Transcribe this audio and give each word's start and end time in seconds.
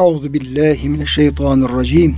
Euzu 0.00 0.32
billahi 0.32 0.88
mineşşeytanirracim. 0.88 2.16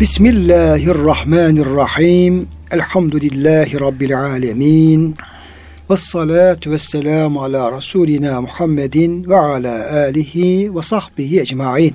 Bismillahirrahmanirrahim. 0.00 2.48
Elhamdülillahi 2.70 3.80
rabbil 3.80 4.20
alamin. 4.20 5.16
Ves 5.90 6.00
salatu 6.00 6.70
vesselamu 6.70 7.42
ala 7.42 7.72
rasulina 7.72 8.40
Muhammedin 8.40 9.28
ve 9.28 9.36
ala 9.36 9.92
alihi 9.92 10.76
ve 10.76 10.82
sahbihi 10.82 11.40
ecmaîn. 11.40 11.94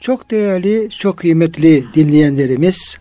Çok 0.00 0.30
değerli, 0.30 0.90
çok 0.90 1.18
kıymetli 1.18 1.84
dinleyenlerimiz, 1.94 2.98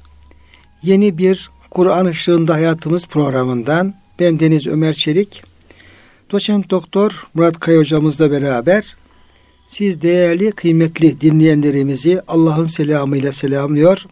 yeni 0.83 1.17
bir 1.17 1.49
Kur'an 1.71 2.05
ışığında 2.05 2.53
hayatımız 2.53 3.07
programından 3.07 3.93
ben 4.19 4.39
Deniz 4.39 4.67
Ömer 4.67 4.93
Çelik, 4.93 5.43
doçent 6.31 6.69
doktor 6.69 7.27
Murat 7.33 7.59
Kaya 7.59 7.79
hocamızla 7.79 8.31
beraber 8.31 8.95
siz 9.67 10.01
değerli, 10.01 10.51
kıymetli 10.51 11.21
dinleyenlerimizi 11.21 12.21
Allah'ın 12.27 12.63
selamıyla 12.63 13.31
selamlıyor. 13.31 14.05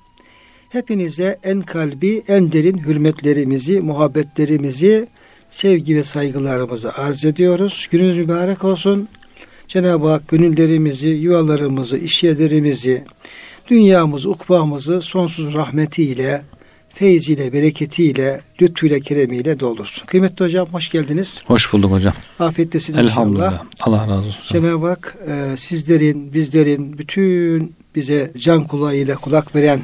Hepinize 0.70 1.40
en 1.44 1.62
kalbi, 1.62 2.24
en 2.28 2.52
derin 2.52 2.78
hürmetlerimizi, 2.78 3.82
muhabbetlerimizi, 3.82 5.08
sevgi 5.50 5.96
ve 5.96 6.04
saygılarımızı 6.04 6.94
arz 6.94 7.26
ediyoruz. 7.26 7.88
Gününüz 7.92 8.18
mübarek 8.18 8.64
olsun. 8.64 9.08
Cenab-ı 9.68 10.08
Hak 10.08 10.28
gönüllerimizi, 10.28 11.10
yuvalarımızı, 11.10 11.98
işyerlerimizi, 11.98 13.04
dünyamızı, 13.68 14.30
ukbamızı 14.30 15.02
sonsuz 15.02 15.54
rahmetiyle, 15.54 16.42
feyziyle, 16.96 17.54
bereketiyle, 17.54 18.42
lütfuyla, 18.62 19.00
keremiyle 19.00 19.60
doldursun. 19.60 20.06
Kıymetli 20.06 20.46
hocam 20.46 20.68
hoş 20.72 20.90
geldiniz. 20.90 21.44
Hoş 21.48 21.74
bulduk 21.74 21.92
hocam. 21.92 22.14
Afiyettesin 22.40 22.98
Elhamdülillah. 22.98 23.54
inşallah. 23.54 23.66
Allah 23.82 24.02
razı 24.02 24.28
olsun. 24.28 24.44
Cenab-ı 24.48 24.88
Hak 24.88 25.18
e, 25.28 25.58
sizlerin, 25.58 26.34
bizlerin, 26.34 26.98
bütün 26.98 27.76
bize 27.96 28.32
can 28.38 28.64
kulağıyla 28.64 29.16
kulak 29.16 29.56
veren 29.56 29.82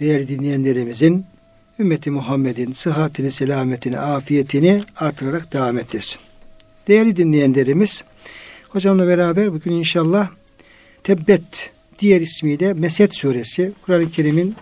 değerli 0.00 0.28
dinleyenlerimizin 0.28 1.24
ümmeti 1.78 2.10
Muhammed'in 2.10 2.72
sıhhatini, 2.72 3.30
selametini, 3.30 3.98
afiyetini 3.98 4.82
artırarak 4.96 5.52
devam 5.52 5.78
ettirsin. 5.78 6.20
Değerli 6.88 7.16
dinleyenlerimiz, 7.16 8.04
hocamla 8.68 9.06
beraber 9.06 9.52
bugün 9.52 9.72
inşallah 9.72 10.28
Tebbet 11.04 11.70
diğer 11.98 12.20
ismiyle 12.20 12.74
Mesed 12.74 13.12
suresi 13.12 13.72
Kur'an-ı 13.86 14.10
Kerim'in 14.10 14.56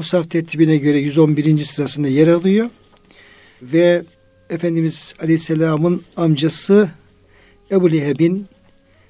Musaf 0.00 0.30
tertibine 0.30 0.76
göre 0.76 0.98
111. 0.98 1.56
sırasında 1.64 2.08
yer 2.08 2.28
alıyor. 2.28 2.70
Ve 3.62 4.02
Efendimiz 4.50 5.14
Aleyhisselam'ın 5.22 6.02
amcası 6.16 6.90
Ebu 7.70 7.92
Leheb'in 7.92 8.46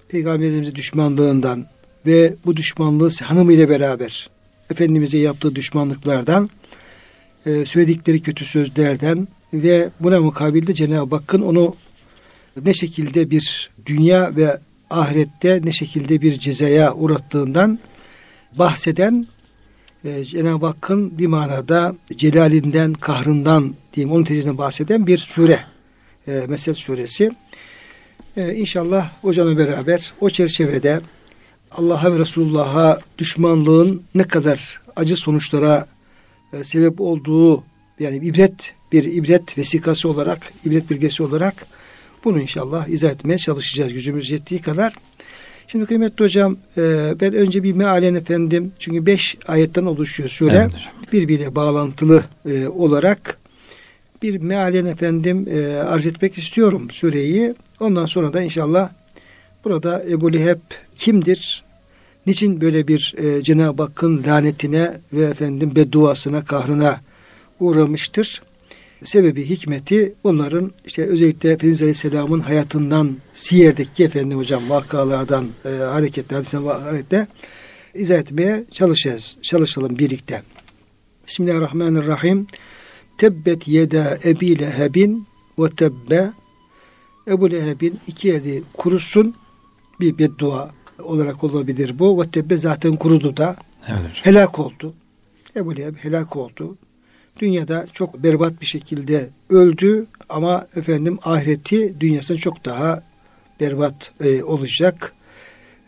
Peygamberimize 0.09 0.75
düşmanlığından 0.75 1.67
ve 2.07 2.35
bu 2.47 2.57
düşmanlığı 2.57 3.11
hanımıyla 3.23 3.69
beraber 3.69 4.31
Efendimiz'e 4.71 5.19
yaptığı 5.19 5.55
düşmanlıklardan 5.55 6.51
e, 7.47 7.65
söyledikleri 7.65 8.23
kötü 8.23 8.45
sözlerden 8.45 9.29
ve 9.53 9.89
buna 10.01 10.21
mukabilde 10.21 10.75
Cenab-ı 10.75 11.17
Hakk'ın 11.17 11.43
onu 11.43 11.77
ne 12.65 12.75
şekilde 12.75 13.31
bir 13.31 13.71
dünya 13.87 14.37
ve 14.37 14.59
ahirette 14.91 15.61
ne 15.65 15.73
şekilde 15.73 16.23
bir 16.23 16.39
cezaya 16.39 16.95
uğrattığından 16.95 17.79
bahseden 18.59 19.27
e, 20.05 20.25
Cenab-ı 20.25 20.67
Hakk'ın 20.67 21.19
bir 21.19 21.27
manada 21.27 21.95
celalinden, 22.17 22.93
kahrından 22.93 23.75
diyeyim 23.95 24.15
onun 24.15 24.25
tecrübesinden 24.25 24.59
bahseden 24.59 25.07
bir 25.07 25.19
sure. 25.19 25.61
E, 26.29 26.45
Mesel 26.49 26.75
suresi. 26.75 27.31
E, 28.37 28.55
inşallah 28.55 29.11
hocamla 29.23 29.59
beraber 29.59 30.13
o 30.21 30.31
çerçevede 30.31 31.01
Allah'a 31.71 32.15
ve 32.15 32.19
Resulullah'a 32.19 33.01
düşmanlığın 33.19 34.03
ne 34.15 34.23
kadar 34.23 34.81
acı 34.97 35.17
sonuçlara 35.17 35.87
e, 36.53 36.65
sebep 36.65 37.01
olduğu 37.01 37.65
yani 38.01 38.17
ibret 38.17 38.75
bir 38.93 39.05
ibret 39.05 39.59
vesikası 39.59 40.09
olarak, 40.09 40.53
ibret 40.65 40.91
bilgesi 40.91 41.23
olarak 41.23 41.67
bunu 42.25 42.41
inşallah 42.41 42.89
izah 42.89 43.11
etmeye 43.11 43.39
çalışacağız 43.39 43.93
gücümüz 43.93 44.31
yettiği 44.31 44.61
kadar. 44.61 44.95
Şimdi 45.71 45.87
kıymetli 45.87 46.25
hocam 46.25 46.57
e, 46.77 47.15
ben 47.21 47.35
önce 47.35 47.63
bir 47.63 47.73
mealen 47.73 48.15
efendim 48.15 48.73
çünkü 48.79 49.07
beş 49.07 49.37
ayetten 49.49 49.85
oluşuyor 49.85 50.29
sure. 50.29 50.57
Evet 50.57 50.71
birbiriyle 51.13 51.55
bağlantılı 51.55 52.25
e, 52.47 52.67
olarak 52.69 53.39
bir 54.23 54.39
mealen 54.39 54.87
efendim 54.87 55.49
e, 55.51 55.77
arz 55.77 56.07
etmek 56.07 56.39
istiyorum 56.39 56.91
sureyi. 56.91 57.55
Ondan 57.81 58.07
sonra 58.07 58.33
da 58.33 58.43
inşallah 58.43 58.91
burada 59.65 60.03
Ebu 60.09 60.33
Leheb 60.33 60.61
kimdir? 60.97 61.65
Niçin 62.27 62.61
böyle 62.61 62.89
bir 62.89 63.15
e, 63.19 63.43
Cenab-ı 63.43 63.83
Hakk'ın 63.83 64.25
lanetine 64.27 65.01
ve 65.13 65.23
efendim 65.23 65.77
bedduasına, 65.77 66.45
kahrına 66.45 67.01
uğramıştır? 67.61 68.43
Sebebi, 69.05 69.49
hikmeti 69.49 70.15
bunların 70.25 70.73
işte 70.87 71.07
özellikle 71.07 71.51
Efendimiz 71.51 71.83
Aleyhisselam'ın 71.83 72.41
hayatından 72.41 73.17
Siyer'deki 73.33 74.05
efendim 74.05 74.39
hocam 74.39 74.71
vakalardan 74.71 75.49
e, 75.65 75.69
hareketle, 75.69 76.37
hareketle 76.67 77.27
izah 77.95 78.19
etmeye 78.19 78.65
çalışacağız. 78.73 79.39
Çalışalım 79.43 79.99
birlikte. 79.99 80.43
Bismillahirrahmanirrahim. 81.27 82.47
Tebbet 83.19 83.69
yeda 83.69 84.19
ebi 84.25 84.59
lehebin 84.59 85.27
ve 85.59 85.71
tebbe 85.71 86.33
Ebu 87.29 87.51
Leheb'in 87.51 88.01
iki 88.07 88.33
eli 88.33 88.63
kurusun 88.73 89.35
bir 90.01 90.19
beddua 90.19 90.71
olarak 91.03 91.45
olabilir 91.45 91.99
bu. 91.99 92.23
Ve 92.23 92.31
tebbe 92.31 92.57
zaten 92.57 92.97
kurudu 92.97 93.37
da. 93.37 93.57
Evet. 93.89 94.11
Helak 94.23 94.59
oldu. 94.59 94.95
Ebu 95.57 95.77
Leheb 95.77 95.97
helak 95.97 96.37
oldu. 96.37 96.77
Dünyada 97.41 97.87
çok 97.93 98.23
berbat 98.23 98.61
bir 98.61 98.67
şekilde 98.67 99.29
öldü 99.51 100.07
ama 100.29 100.67
efendim 100.77 101.19
ahireti 101.23 102.01
dünyasında 102.01 102.39
çok 102.39 102.65
daha 102.65 103.03
berbat 103.61 104.13
e, 104.21 104.43
olacak. 104.43 105.13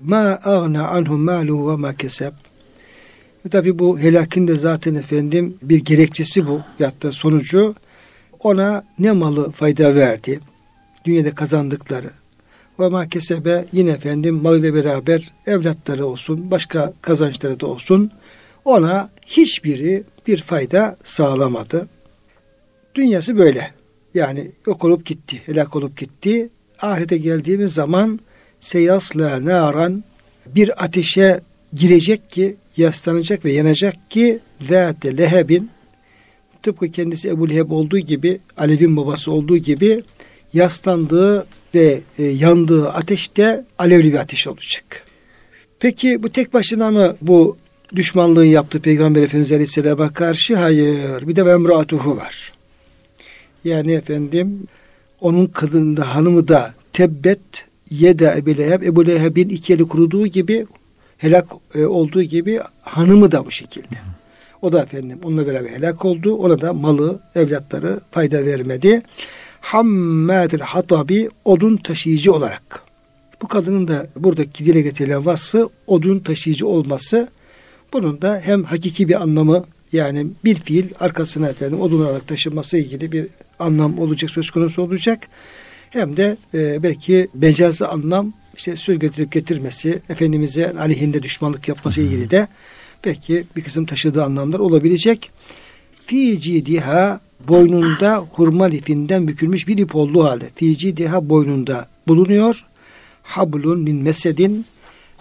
Ma 0.00 0.38
ağna 0.44 0.88
anhu 0.88 1.18
malu 1.18 1.72
ve 1.72 1.76
ma 1.76 1.94
keseb. 1.94 2.32
Tabi 3.50 3.78
bu 3.78 3.98
helakin 3.98 4.48
de 4.48 4.56
zaten 4.56 4.94
efendim 4.94 5.58
bir 5.62 5.84
gerekçesi 5.84 6.46
bu. 6.46 6.60
Yatta 6.78 7.12
sonucu 7.12 7.74
ona 8.40 8.84
ne 8.98 9.12
malı 9.12 9.50
fayda 9.50 9.94
verdi. 9.94 10.40
Dünyada 11.04 11.34
kazandıkları. 11.34 12.10
Ve 12.80 12.88
ma 12.88 13.08
kesebe 13.08 13.64
yine 13.72 13.90
efendim 13.90 14.34
malıyla 14.34 14.74
beraber 14.74 15.32
evlatları 15.46 16.06
olsun, 16.06 16.50
başka 16.50 16.92
kazançları 17.02 17.60
da 17.60 17.66
olsun. 17.66 18.10
Ona 18.64 19.10
hiçbiri 19.36 20.02
bir 20.26 20.42
fayda 20.42 20.96
sağlamadı. 21.04 21.88
Dünyası 22.94 23.36
böyle. 23.36 23.70
Yani 24.14 24.50
yok 24.66 24.84
olup 24.84 25.06
gitti, 25.06 25.42
helak 25.46 25.76
olup 25.76 25.96
gitti. 25.96 26.48
Ahirete 26.80 27.16
geldiğimiz 27.16 27.74
zaman 27.74 28.20
seyasla 28.60 29.44
naran 29.44 30.04
bir 30.46 30.84
ateşe 30.84 31.40
girecek 31.74 32.30
ki 32.30 32.56
yaslanacak 32.76 33.44
ve 33.44 33.52
yanacak 33.52 34.10
ki 34.10 34.38
zâte 34.60 35.16
lehebin 35.16 35.70
tıpkı 36.62 36.90
kendisi 36.90 37.28
Ebu 37.28 37.50
Leheb 37.50 37.70
olduğu 37.70 37.98
gibi 37.98 38.40
Alev'in 38.56 38.96
babası 38.96 39.32
olduğu 39.32 39.56
gibi 39.56 40.02
yaslandığı 40.54 41.46
ve 41.74 42.00
e, 42.18 42.24
yandığı 42.24 42.90
ateşte 42.90 43.64
alevli 43.78 44.12
bir 44.12 44.18
ateş 44.18 44.46
olacak. 44.46 45.06
Peki 45.80 46.22
bu 46.22 46.28
tek 46.28 46.54
başına 46.54 46.90
mı 46.90 47.16
bu 47.22 47.56
düşmanlığı 47.96 48.46
yaptı 48.46 48.80
Peygamber 48.80 49.22
Efendimiz 49.22 49.52
Aleyhisselam'a 49.52 50.12
karşı? 50.12 50.56
Hayır. 50.56 51.28
Bir 51.28 51.36
de 51.36 51.40
Emratuhu 51.40 52.16
var. 52.16 52.52
Yani 53.64 53.92
efendim 53.92 54.66
onun 55.20 55.46
kadını 55.46 55.96
da 55.96 56.14
hanımı 56.14 56.48
da 56.48 56.74
tebbet 56.92 57.40
yeda 57.90 58.36
Ebu 58.36 58.56
Leheb. 58.56 58.82
Ebu 58.82 59.06
Leheb'in 59.06 59.48
iki 59.48 59.72
eli 59.72 59.88
kuruduğu 59.88 60.26
gibi 60.26 60.66
helak 61.18 61.46
e, 61.74 61.84
olduğu 61.84 62.22
gibi 62.22 62.60
hanımı 62.82 63.32
da 63.32 63.46
bu 63.46 63.50
şekilde. 63.50 63.96
O 64.62 64.72
da 64.72 64.82
efendim 64.82 65.18
onunla 65.24 65.46
beraber 65.46 65.70
helak 65.70 66.04
oldu. 66.04 66.34
Ona 66.34 66.60
da 66.60 66.72
malı, 66.72 67.20
evlatları 67.34 68.00
fayda 68.10 68.46
vermedi. 68.46 69.02
Hammadil 69.60 70.60
hatabi 70.60 71.28
odun 71.44 71.76
taşıyıcı 71.76 72.32
olarak. 72.32 72.82
Bu 73.42 73.48
kadının 73.48 73.88
da 73.88 74.06
buradaki 74.16 74.66
dile 74.66 74.80
getirilen 74.80 75.26
vasfı 75.26 75.68
odun 75.86 76.18
taşıyıcı 76.18 76.66
olması. 76.66 77.28
Bunun 77.92 78.22
da 78.22 78.40
hem 78.44 78.64
hakiki 78.64 79.08
bir 79.08 79.22
anlamı 79.22 79.64
yani 79.92 80.26
bir 80.44 80.54
fiil 80.54 80.84
arkasına 81.00 81.48
efendim 81.48 81.80
odun 81.80 82.04
olarak 82.04 82.28
taşınması 82.28 82.76
ilgili 82.78 83.12
bir 83.12 83.26
anlam 83.58 83.98
olacak 83.98 84.30
söz 84.30 84.50
konusu 84.50 84.82
olacak. 84.82 85.28
Hem 85.90 86.16
de 86.16 86.36
e, 86.54 86.82
belki 86.82 87.28
mecazi 87.34 87.86
anlam 87.86 88.32
işte 88.56 88.76
söz 88.76 88.98
getirip 88.98 89.32
getirmesi, 89.32 90.02
Efendimiz'e 90.08 90.72
aleyhinde 90.78 91.22
düşmanlık 91.22 91.68
yapması 91.68 92.00
ilgili 92.00 92.30
de 92.30 92.48
belki 93.04 93.44
bir 93.56 93.62
kısım 93.62 93.86
taşıdığı 93.86 94.24
anlamlar 94.24 94.58
olabilecek. 94.58 95.30
Fi 96.06 96.40
cidiha 96.40 97.20
boynunda 97.48 98.16
hurma 98.16 98.64
lifinden 98.64 99.28
bükülmüş 99.28 99.68
bir 99.68 99.78
ip 99.78 99.94
olduğu 99.96 100.24
halde. 100.24 100.50
Fi 100.54 100.78
cidiha 100.78 101.28
boynunda 101.28 101.88
bulunuyor. 102.08 102.64
hablun 103.22 103.80
min 103.80 103.96
mesedin 103.96 104.66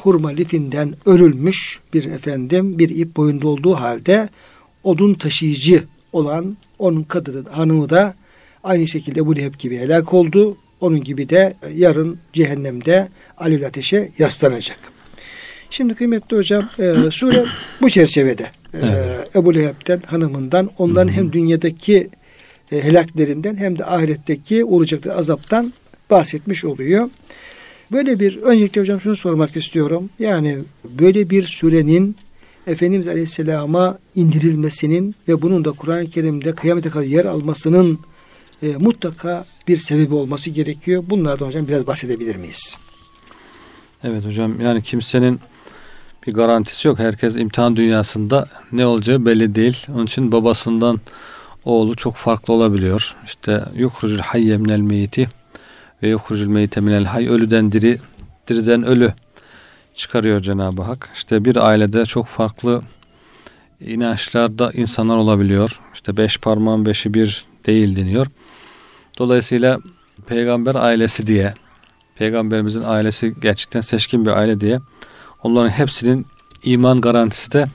hurma 0.03 0.29
lifinden 0.29 0.95
örülmüş 1.05 1.79
bir 1.93 2.05
efendim 2.05 2.79
bir 2.79 2.89
ip 2.89 3.15
boyunda 3.15 3.47
olduğu 3.47 3.75
halde 3.75 4.29
odun 4.83 5.13
taşıyıcı 5.13 5.83
olan 6.13 6.57
onun 6.79 7.03
kadını 7.03 7.49
hanımı 7.49 7.89
da 7.89 8.15
aynı 8.63 8.87
şekilde 8.87 9.19
Ebu 9.19 9.35
Leheb 9.35 9.53
gibi 9.59 9.77
helak 9.77 10.13
oldu. 10.13 10.57
Onun 10.81 11.03
gibi 11.03 11.29
de 11.29 11.53
yarın 11.75 12.19
cehennemde 12.33 13.09
alevli 13.37 13.67
ateşe 13.67 14.11
yaslanacak. 14.19 14.79
Şimdi 15.69 15.93
kıymetli 15.93 16.37
hocam 16.37 16.69
e, 16.79 16.95
sure 17.11 17.45
bu 17.81 17.89
çerçevede 17.89 18.43
e, 18.73 18.77
evet. 18.83 19.35
Ebu 19.35 19.55
Leheb'den 19.55 20.01
hanımından 20.05 20.69
onların 20.77 21.07
Hı-hı. 21.07 21.15
hem 21.15 21.33
dünyadaki 21.33 22.09
e, 22.71 22.83
helaklerinden 22.83 23.55
hem 23.55 23.77
de 23.77 23.85
ahiretteki 23.85 24.65
olacakları 24.65 25.15
azaptan 25.15 25.73
bahsetmiş 26.09 26.65
oluyor. 26.65 27.09
Böyle 27.91 28.19
bir 28.19 28.37
öncelikle 28.37 28.81
hocam 28.81 29.01
şunu 29.01 29.15
sormak 29.15 29.55
istiyorum. 29.55 30.09
Yani 30.19 30.57
böyle 30.99 31.29
bir 31.29 31.43
surenin 31.43 32.15
Efendimiz 32.67 33.07
Aleyhisselam'a 33.07 33.97
indirilmesinin 34.15 35.15
ve 35.27 35.41
bunun 35.41 35.65
da 35.65 35.71
Kur'an-ı 35.71 36.05
Kerim'de 36.05 36.55
kıyamete 36.55 36.89
kadar 36.89 37.05
yer 37.05 37.25
almasının 37.25 37.99
e, 38.63 38.67
mutlaka 38.67 39.45
bir 39.67 39.77
sebebi 39.77 40.13
olması 40.13 40.49
gerekiyor. 40.49 41.03
Bunlardan 41.09 41.47
hocam 41.47 41.67
biraz 41.67 41.87
bahsedebilir 41.87 42.35
miyiz? 42.35 42.75
Evet 44.03 44.25
hocam 44.25 44.61
yani 44.61 44.83
kimsenin 44.83 45.39
bir 46.27 46.33
garantisi 46.33 46.87
yok. 46.87 46.99
Herkes 46.99 47.35
imtihan 47.35 47.75
dünyasında 47.75 48.47
ne 48.71 48.85
olacağı 48.85 49.25
belli 49.25 49.55
değil. 49.55 49.85
Onun 49.95 50.05
için 50.05 50.31
babasından 50.31 51.01
oğlu 51.65 51.95
çok 51.95 52.15
farklı 52.15 52.53
olabiliyor. 52.53 53.15
İşte 53.25 53.65
yukrucul 53.75 54.19
hayye 54.19 54.57
meyiti 54.57 55.29
ve 56.03 56.09
yukrucul 56.09 56.47
meyite 56.47 56.81
minel 56.81 57.05
hay 57.05 57.27
ölüden 57.27 57.71
diri, 57.71 57.99
diriden 58.47 58.83
ölü 58.83 59.13
çıkarıyor 59.95 60.41
Cenab-ı 60.41 60.81
Hak. 60.81 61.09
İşte 61.13 61.45
bir 61.45 61.55
ailede 61.55 62.05
çok 62.05 62.27
farklı 62.27 62.81
inançlarda 63.79 64.71
insanlar 64.71 65.17
olabiliyor. 65.17 65.79
İşte 65.93 66.17
beş 66.17 66.37
parmağın 66.37 66.85
beşi 66.85 67.13
bir 67.13 67.45
değil 67.65 67.95
deniyor. 67.95 68.27
Dolayısıyla 69.17 69.79
peygamber 70.27 70.75
ailesi 70.75 71.27
diye, 71.27 71.53
peygamberimizin 72.15 72.83
ailesi 72.83 73.33
gerçekten 73.41 73.81
seçkin 73.81 74.25
bir 74.25 74.31
aile 74.31 74.59
diye 74.59 74.79
onların 75.43 75.69
hepsinin 75.69 76.25
iman 76.63 77.01
garantisi 77.01 77.51
de 77.51 77.65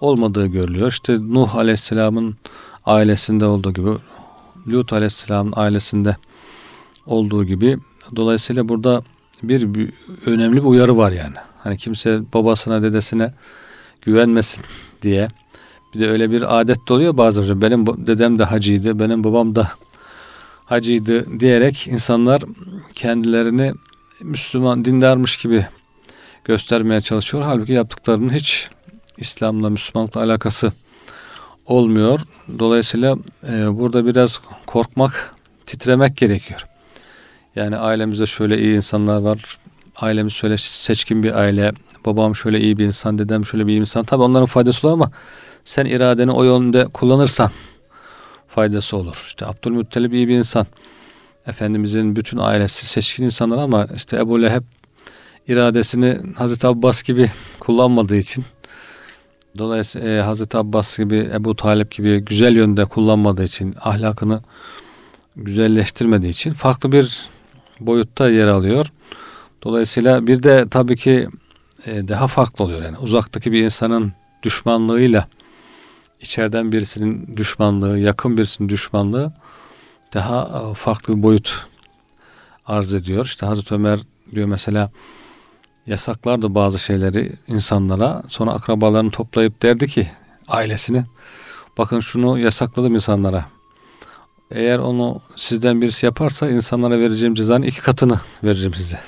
olmadığı 0.00 0.46
görülüyor. 0.46 0.88
İşte 0.88 1.18
Nuh 1.20 1.56
Aleyhisselam'ın 1.56 2.36
ailesinde 2.86 3.44
olduğu 3.44 3.72
gibi, 3.72 3.90
Lut 4.68 4.92
Aleyhisselam'ın 4.92 5.52
ailesinde 5.56 6.16
olduğu 7.06 7.44
gibi. 7.44 7.78
Dolayısıyla 8.16 8.68
burada 8.68 9.02
bir, 9.42 9.74
bir 9.74 9.92
önemli 10.26 10.56
bir 10.56 10.64
uyarı 10.64 10.96
var 10.96 11.12
yani. 11.12 11.36
Hani 11.58 11.76
kimse 11.76 12.20
babasına 12.34 12.82
dedesine 12.82 13.34
güvenmesin 14.02 14.64
diye. 15.02 15.28
Bir 15.94 16.00
de 16.00 16.10
öyle 16.10 16.30
bir 16.30 16.60
adet 16.60 16.88
de 16.88 16.92
oluyor 16.92 17.16
bazı. 17.16 17.62
Benim 17.62 17.86
dedem 17.86 18.38
de 18.38 18.44
hacıydı, 18.44 18.98
benim 18.98 19.24
babam 19.24 19.54
da 19.54 19.68
hacıydı 20.64 21.40
diyerek 21.40 21.86
insanlar 21.88 22.42
kendilerini 22.94 23.72
Müslüman 24.22 24.84
dindarmış 24.84 25.36
gibi 25.36 25.66
göstermeye 26.44 27.00
çalışıyor. 27.00 27.42
Halbuki 27.42 27.72
yaptıklarının 27.72 28.34
hiç 28.34 28.70
İslam'la, 29.18 29.70
Müslümanlıkla 29.70 30.20
alakası 30.20 30.72
olmuyor. 31.66 32.20
Dolayısıyla 32.58 33.16
e, 33.48 33.78
burada 33.78 34.06
biraz 34.06 34.40
korkmak, 34.66 35.34
titremek 35.66 36.16
gerekiyor. 36.16 36.66
Yani 37.56 37.76
ailemizde 37.76 38.26
şöyle 38.26 38.58
iyi 38.58 38.76
insanlar 38.76 39.20
var. 39.20 39.58
Ailemiz 39.96 40.32
şöyle 40.32 40.58
seçkin 40.58 41.22
bir 41.22 41.32
aile. 41.32 41.72
Babam 42.06 42.36
şöyle 42.36 42.60
iyi 42.60 42.78
bir 42.78 42.84
insan, 42.84 43.18
dedem 43.18 43.46
şöyle 43.46 43.66
bir 43.66 43.76
insan. 43.76 44.04
Tabi 44.04 44.22
onların 44.22 44.46
faydası 44.46 44.86
olur 44.86 44.94
ama 44.94 45.10
sen 45.64 45.86
iradeni 45.86 46.30
o 46.30 46.44
yönde 46.44 46.84
kullanırsan 46.84 47.50
faydası 48.48 48.96
olur. 48.96 49.22
İşte 49.26 49.46
Abdülmuttalip 49.46 50.12
iyi 50.12 50.28
bir 50.28 50.34
insan. 50.38 50.66
Efendimizin 51.46 52.16
bütün 52.16 52.38
ailesi 52.38 52.86
seçkin 52.86 53.24
insanlar 53.24 53.58
ama 53.58 53.88
işte 53.96 54.16
Ebu 54.16 54.42
Leheb 54.42 54.62
iradesini 55.48 56.18
Hazreti 56.36 56.66
Abbas 56.66 57.02
gibi 57.02 57.30
kullanmadığı 57.60 58.16
için 58.16 58.44
dolayısıyla 59.58 60.08
e, 60.08 60.20
Hazreti 60.20 60.56
Abbas 60.56 60.98
gibi 60.98 61.30
Ebu 61.34 61.56
Talip 61.56 61.90
gibi 61.90 62.18
güzel 62.18 62.56
yönde 62.56 62.84
kullanmadığı 62.84 63.44
için 63.44 63.74
ahlakını 63.80 64.42
güzelleştirmediği 65.36 66.32
için 66.32 66.52
farklı 66.52 66.92
bir 66.92 67.28
boyutta 67.80 68.30
yer 68.30 68.46
alıyor. 68.46 68.86
Dolayısıyla 69.62 70.26
bir 70.26 70.42
de 70.42 70.68
tabii 70.68 70.96
ki 70.96 71.28
e, 71.86 72.08
daha 72.08 72.26
farklı 72.26 72.64
oluyor 72.64 72.82
yani 72.82 72.98
uzaktaki 72.98 73.52
bir 73.52 73.62
insanın 73.62 74.12
düşmanlığıyla 74.42 75.28
içeriden 76.20 76.72
birisinin 76.72 77.36
düşmanlığı, 77.36 77.98
yakın 77.98 78.36
birisinin 78.36 78.68
düşmanlığı 78.68 79.32
daha 80.14 80.70
e, 80.70 80.74
farklı 80.74 81.16
bir 81.16 81.22
boyut 81.22 81.66
arz 82.66 82.94
ediyor. 82.94 83.24
İşte 83.24 83.46
Hazreti 83.46 83.74
Ömer 83.74 84.00
diyor 84.34 84.48
mesela 84.48 84.90
yasaklardı 85.86 86.54
bazı 86.54 86.78
şeyleri 86.78 87.32
insanlara. 87.48 88.22
Sonra 88.28 88.52
akrabalarını 88.52 89.10
toplayıp 89.10 89.62
derdi 89.62 89.86
ki 89.86 90.08
ailesini 90.48 91.04
bakın 91.78 92.00
şunu 92.00 92.38
yasakladım 92.38 92.94
insanlara. 92.94 93.53
Eğer 94.50 94.78
onu 94.78 95.20
sizden 95.36 95.82
birisi 95.82 96.06
yaparsa 96.06 96.50
insanlara 96.50 97.00
vereceğim 97.00 97.34
cezanın 97.34 97.62
iki 97.62 97.80
katını 97.80 98.20
veririm 98.44 98.74
size. 98.74 98.98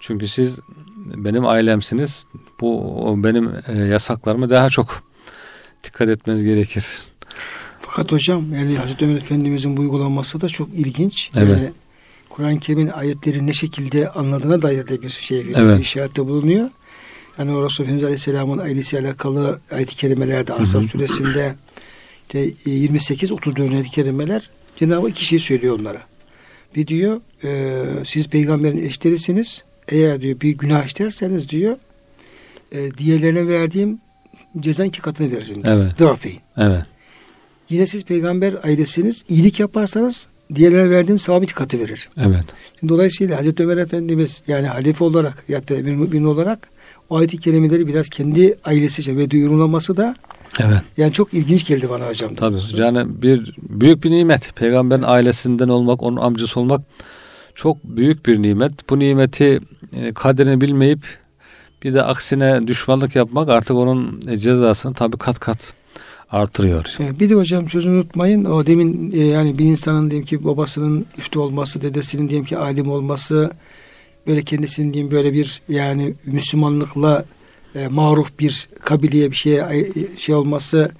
Çünkü 0.00 0.28
siz 0.28 0.58
benim 0.96 1.46
ailemsiniz. 1.46 2.26
Bu 2.60 3.14
benim 3.16 3.52
e, 3.66 3.78
yasaklarımı 3.78 4.50
daha 4.50 4.70
çok 4.70 5.02
dikkat 5.84 6.08
etmeniz 6.08 6.44
gerekir. 6.44 7.02
Fakat 7.78 8.12
hocam 8.12 8.54
yani 8.54 8.76
Hazreti 8.76 9.04
Ömer 9.04 9.16
Efendimizin 9.16 9.76
bu 9.76 9.80
uygulanması 9.80 10.40
da 10.40 10.48
çok 10.48 10.68
ilginç. 10.68 11.30
Evet. 11.36 11.48
Yani 11.48 11.72
Kur'an-ı 12.30 12.60
Kerim'in 12.60 12.88
ayetleri 12.88 13.46
ne 13.46 13.52
şekilde 13.52 14.10
anladığına 14.10 14.62
dair 14.62 14.88
de 14.88 15.02
bir 15.02 15.08
şey 15.08 15.48
bir 15.48 15.54
evet. 15.54 15.80
işarette 15.80 16.26
bulunuyor. 16.26 16.70
Yani 17.38 17.52
o 17.52 17.64
Resulü 17.64 17.84
Efendimiz 17.84 18.04
Aleyhisselam'ın 18.04 18.58
ailesiyle 18.58 19.06
alakalı 19.06 19.60
ayet-i 19.70 19.96
kerimelerde 19.96 20.52
Asaf 20.52 20.84
suresinde 20.84 21.54
işte 22.26 22.50
28-34 22.66 23.74
ayet-i 23.74 23.90
kerimeler 23.90 24.50
Cenab-ı 24.76 25.00
Hak 25.00 25.10
iki 25.10 25.24
şey 25.24 25.38
söylüyor 25.38 25.78
onlara. 25.80 26.02
Bir 26.76 26.86
diyor 26.86 27.20
e, 27.44 27.82
siz 28.04 28.28
peygamberin 28.28 28.86
eşlerisiniz. 28.86 29.64
Eğer 29.88 30.20
diyor 30.20 30.40
bir 30.40 30.50
günah 30.50 30.84
işlerseniz 30.84 31.48
diyor 31.48 31.76
e, 32.72 32.94
diğerlerine 32.98 33.48
verdiğim 33.48 33.98
cezan 34.60 34.86
iki 34.86 35.00
katını 35.00 35.32
veririm. 35.32 35.62
Evet. 35.64 36.00
Drafeyn. 36.00 36.38
Evet. 36.56 36.82
Yine 37.70 37.86
siz 37.86 38.04
peygamber 38.04 38.54
ailesiniz. 38.64 39.24
iyilik 39.28 39.60
yaparsanız 39.60 40.26
diğerlerine 40.54 40.90
verdiğin 40.90 41.16
sabit 41.16 41.52
katı 41.52 41.78
verir. 41.78 42.08
Evet. 42.16 42.44
Şimdi 42.80 42.92
dolayısıyla 42.92 43.38
Hazreti 43.38 43.62
Ömer 43.62 43.76
Efendimiz 43.76 44.42
yani 44.48 44.66
halife 44.66 45.04
olarak 45.04 45.44
ya 45.48 45.68
da 45.68 45.86
bir 45.86 45.94
mümin 45.94 46.24
olarak 46.24 46.68
o 47.10 47.16
ayet-i 47.16 47.38
kerimeleri 47.38 47.86
biraz 47.86 48.08
kendi 48.08 48.58
ailesi 48.64 49.00
için 49.00 49.18
ve 49.18 49.30
duyurulaması 49.30 49.96
da 49.96 50.16
Evet. 50.60 50.80
Yani 50.96 51.12
çok 51.12 51.34
ilginç 51.34 51.66
geldi 51.66 51.90
bana 51.90 52.08
hocam. 52.08 52.34
Tabii. 52.34 52.56
Yani 52.74 53.22
bir 53.22 53.56
büyük 53.62 54.04
bir 54.04 54.10
nimet. 54.10 54.56
Peygamberin 54.56 55.02
ailesinden 55.02 55.68
olmak, 55.68 56.02
onun 56.02 56.16
amcası 56.16 56.60
olmak 56.60 56.80
çok 57.54 57.84
büyük 57.84 58.26
bir 58.26 58.42
nimet. 58.42 58.90
Bu 58.90 58.98
nimeti 58.98 59.60
e, 59.92 60.12
kadrini 60.14 60.60
bilmeyip 60.60 61.00
bir 61.82 61.94
de 61.94 62.02
aksine 62.02 62.66
düşmanlık 62.66 63.16
yapmak 63.16 63.48
artık 63.48 63.76
onun 63.76 64.20
cezasını 64.20 64.94
tabii 64.94 65.16
kat 65.16 65.38
kat 65.38 65.74
artırıyor. 66.30 66.84
Bir 67.20 67.30
de 67.30 67.34
hocam 67.34 67.68
sözünü 67.68 67.94
unutmayın. 67.94 68.44
O 68.44 68.66
demin 68.66 69.12
e, 69.12 69.18
yani 69.18 69.58
bir 69.58 69.64
insanın 69.64 70.10
diyelim 70.10 70.26
ki 70.26 70.44
babasının 70.44 71.06
üftü 71.18 71.38
olması, 71.38 71.82
dedesinin 71.82 72.28
diyelim 72.28 72.46
ki 72.46 72.58
alim 72.58 72.90
olması, 72.90 73.50
böyle 74.26 74.42
kendisinin 74.42 74.92
diyeyim 74.92 75.12
böyle 75.12 75.32
bir 75.32 75.62
yani 75.68 76.14
Müslümanlıkla 76.26 77.24
e, 77.74 77.88
maruf 77.88 78.38
bir 78.38 78.68
kabileye 78.80 79.30
bir 79.30 79.36
şeye 79.36 79.90
şey 80.16 80.34
olması 80.34 80.90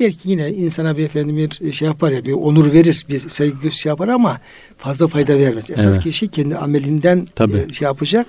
belki 0.00 0.30
yine 0.30 0.50
insana 0.50 0.96
bir 0.96 1.04
efendim 1.04 1.36
bir 1.36 1.72
şey 1.72 1.88
yapar 1.88 2.10
ya 2.12 2.24
bir 2.24 2.32
onur 2.32 2.72
verir 2.72 3.06
bir 3.08 3.18
saygı 3.18 3.70
şey 3.70 3.90
yapar 3.90 4.08
ama 4.08 4.40
fazla 4.78 5.06
fayda 5.06 5.38
vermez. 5.38 5.70
Esas 5.70 5.86
evet. 5.86 6.02
kişi 6.02 6.28
kendi 6.28 6.56
amelinden 6.56 7.26
Tabii. 7.34 7.66
E, 7.70 7.72
şey 7.72 7.86
yapacak. 7.86 8.26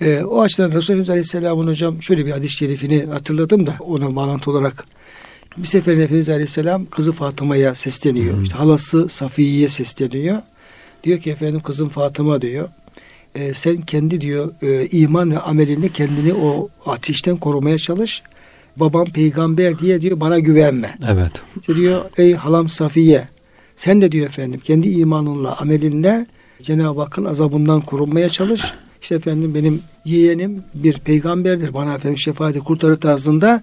E, 0.00 0.22
o 0.22 0.40
açıdan 0.40 0.72
Resulullah 0.72 1.08
Aleyhisselam'ın 1.08 1.66
hocam 1.66 2.02
şöyle 2.02 2.26
bir 2.26 2.30
hadis-i 2.30 2.56
şerifini 2.56 3.04
hatırladım 3.04 3.66
da 3.66 3.76
ona 3.80 4.16
bağlantı 4.16 4.50
olarak 4.50 4.84
bir 5.56 5.68
sefer 5.68 5.92
Efendimiz 5.92 6.28
Aleyhisselam 6.28 6.86
kızı 6.86 7.12
Fatıma'ya 7.12 7.74
sesleniyor. 7.74 8.38
Hı. 8.38 8.42
İşte 8.42 8.56
halası 8.56 9.08
Safiye'ye 9.08 9.68
sesleniyor. 9.68 10.42
Diyor 11.04 11.18
ki 11.18 11.30
efendim 11.30 11.60
kızım 11.60 11.88
Fatıma 11.88 12.42
diyor. 12.42 12.68
E, 13.34 13.54
sen 13.54 13.76
kendi 13.76 14.20
diyor 14.20 14.52
e, 14.62 14.86
iman 14.86 15.30
ve 15.30 15.38
amelinde 15.38 15.88
kendini 15.88 16.34
o 16.34 16.68
ateşten 16.86 17.36
korumaya 17.36 17.78
çalış. 17.78 18.22
Babam 18.76 19.06
peygamber 19.06 19.78
diye 19.78 20.02
diyor 20.02 20.20
bana 20.20 20.38
güvenme. 20.38 20.98
Evet. 21.08 21.32
İşte 21.60 21.76
diyor 21.76 22.02
ey 22.16 22.34
halam 22.34 22.68
Safiye 22.68 23.28
sen 23.76 24.00
de 24.00 24.12
diyor 24.12 24.26
efendim 24.26 24.60
kendi 24.64 24.88
imanınla 24.88 25.60
amelinle 25.60 26.26
Cenab-ı 26.62 27.00
Hakk'ın 27.00 27.24
azabından 27.24 27.80
korunmaya 27.80 28.28
çalış. 28.28 28.62
İşte 29.02 29.14
efendim 29.14 29.54
benim 29.54 29.82
yeğenim 30.04 30.62
bir 30.74 30.98
peygamberdir. 30.98 31.74
Bana 31.74 31.94
efendim 31.94 32.18
şefaati 32.18 32.60
kurtarır 32.60 32.96
tarzında 32.96 33.62